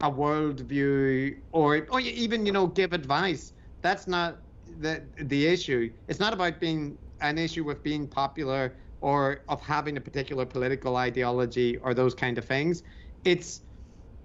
[0.00, 3.52] a worldview or or even you know give advice
[3.82, 4.42] that's not
[4.80, 5.90] the the issue.
[6.08, 10.96] It's not about being an issue with being popular or of having a particular political
[10.96, 12.82] ideology or those kind of things.
[13.24, 13.62] It's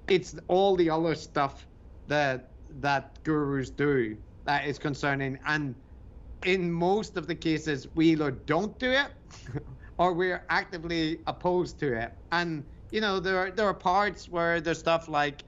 [0.07, 1.67] it's all the other stuff
[2.07, 5.39] that that gurus do that is concerning.
[5.45, 5.75] And
[6.45, 9.11] in most of the cases we either don't do it
[9.97, 12.13] or we're actively opposed to it.
[12.31, 15.45] And you know there are there are parts where there's stuff like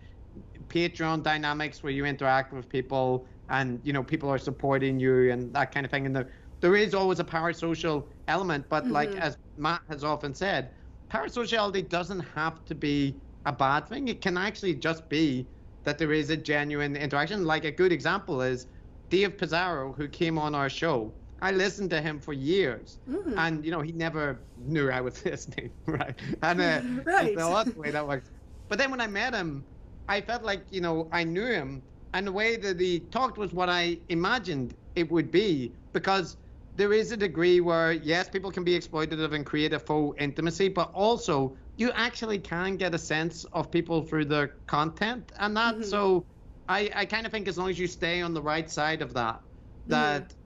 [0.67, 5.53] patreon dynamics where you interact with people and you know people are supporting you and
[5.53, 6.05] that kind of thing.
[6.05, 6.31] And there,
[6.61, 9.21] there is always a parasocial element but like Mhm.
[9.21, 10.73] as matt has often said
[11.11, 14.07] parasociality doesn't have to be a bad thing.
[14.07, 15.51] It can actually just be
[15.83, 17.45] that there is a genuine interaction.
[17.45, 18.67] Like a good example is
[19.09, 23.37] dave pizarro who came on our show i listened to him for years Mm.
[23.37, 26.19] and you know he never knew I was listening, right?
[26.41, 27.33] And uh, Right.
[27.39, 28.31] so that's way that works.
[28.69, 29.65] But then when I met him,
[30.07, 31.83] I felt like you know I knew him,
[32.13, 36.37] and the way that he talked was what I imagined it would be, because
[36.75, 40.69] there is a degree where yes, people can be exploitative and create a faux intimacy,
[40.69, 45.75] but also you actually can get a sense of people through their content, and that.
[45.75, 45.83] Mhm.
[45.83, 46.27] So
[46.67, 49.13] I I kind of think as long as you stay on the right side of
[49.13, 49.41] that,
[49.87, 50.44] that y-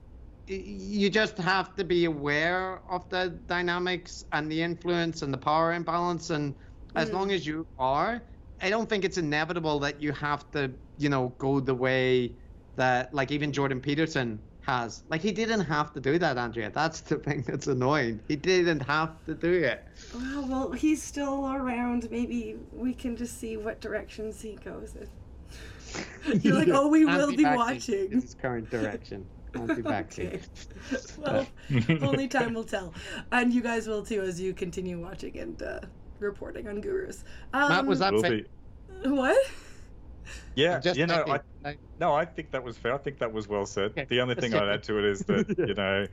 [0.49, 5.73] you just have to be aware of the dynamics and the influence and the power
[5.73, 6.55] imbalance and
[6.95, 7.13] as Mm.
[7.13, 8.21] long as you are
[8.61, 12.31] i don't think it's inevitable that you have to you know go the way
[12.75, 17.01] that like even jordan peterson has like he didn't have to do that andrea that's
[17.01, 19.85] the thing that's annoying he didn't have to do it
[20.15, 22.09] Well, well, he's still around.
[22.09, 25.07] Maybe we can just see what directions he goes in.
[26.41, 28.11] You're like, oh, we will be watching.
[28.11, 30.39] his current direction Okay.
[31.17, 31.47] Well,
[32.01, 32.93] only time will tell,
[33.31, 35.79] and you guys will too as you continue watching and uh,
[36.19, 37.23] reporting on gurus.
[37.53, 38.45] Um, Matt, was that Will fa- be.
[39.09, 39.37] what?
[40.55, 41.23] Yeah, you know.
[41.27, 42.93] I, Like, no, I think that was fair.
[42.93, 43.91] I think that was well said.
[43.91, 46.05] Okay, The only thing I'd add to it is that you know,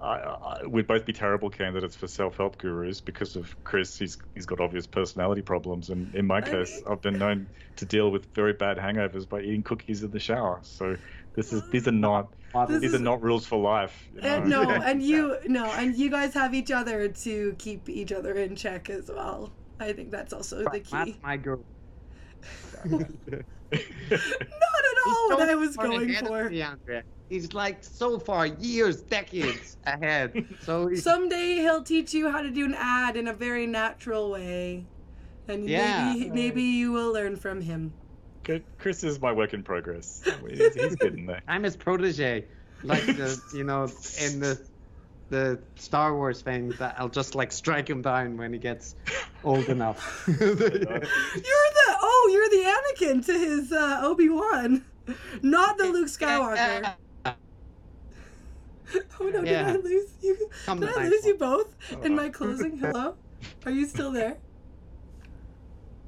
[0.00, 3.96] I, I, we'd both be terrible candidates for self-help gurus because of Chris.
[3.98, 8.10] He's he's got obvious personality problems, and in my case, I've been known to deal
[8.10, 10.60] with very bad hangovers by eating cookies in the shower.
[10.62, 10.96] So
[11.34, 12.32] this is these are not
[12.68, 13.94] This these is- are not rules for life.
[14.14, 14.62] you And know?
[14.62, 18.54] no, and you no, and you guys have each other to keep each other in
[18.56, 19.52] check as well.
[19.80, 20.90] I think that's also the key.
[20.92, 21.60] That's my girl.
[22.84, 23.00] Not
[23.72, 26.48] at all what I was going for.
[26.52, 27.02] Andrea.
[27.30, 30.44] He's like so far, years, decades ahead.
[30.62, 34.30] So he's, Someday he'll teach you how to do an ad in a very natural
[34.30, 34.84] way.
[35.48, 36.12] and Yeah.
[36.14, 37.92] maybe maybe you will learn from him.
[38.44, 38.64] Good.
[38.78, 40.22] Chris is my work in progress.
[40.48, 41.40] He's, he's getting there.
[41.48, 42.44] I'm his protege,
[42.82, 43.84] like the you know
[44.20, 44.60] in the
[45.30, 48.94] the Star Wars thing that I'll just like strike him down when he gets
[49.42, 50.24] old enough.
[50.28, 54.84] You're the oh, you're the Anakin to his uh, Obi Wan,
[55.42, 56.94] not the Luke Skywalker.
[59.18, 59.72] Oh no, Yeah.
[59.72, 60.50] did I lose you?
[60.66, 61.64] Come Did I nice lose you one.
[61.64, 62.76] both in my closing?
[62.78, 63.16] Hello,
[63.64, 64.36] are you still there?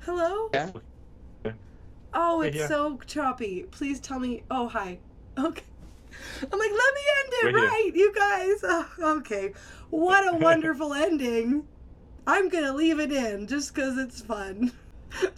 [0.01, 0.49] Hello.
[0.55, 0.71] Yeah.
[2.19, 2.69] Oh, We're it's here.
[2.69, 3.65] so choppy.
[3.71, 4.43] Please tell me.
[4.51, 4.99] Oh, hi.
[5.39, 5.63] Okay.
[6.43, 8.55] I'm like, let me end it We're right, you guys.
[8.65, 9.53] Oh, okay.
[9.91, 11.69] What a wonderful ending.
[12.27, 14.73] I'm gonna leave it in just because it's fun.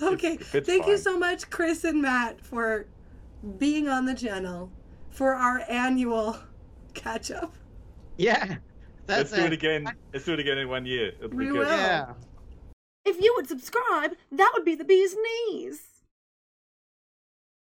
[0.03, 0.39] Okay.
[0.53, 2.87] it's Thank you so much, Chris and Matt, for
[3.59, 4.73] being on the channel
[5.11, 6.37] for our annual
[6.95, 7.55] catch up.
[8.17, 8.57] Yeah,
[9.07, 9.87] that's Let's do it again.
[10.13, 11.13] Let's do it again in one year.
[11.19, 11.59] It'll be We good.
[11.59, 11.67] will.
[11.67, 12.13] Yeah.
[13.05, 15.15] If you would subscribe, that would be the bee's
[15.51, 15.83] knees.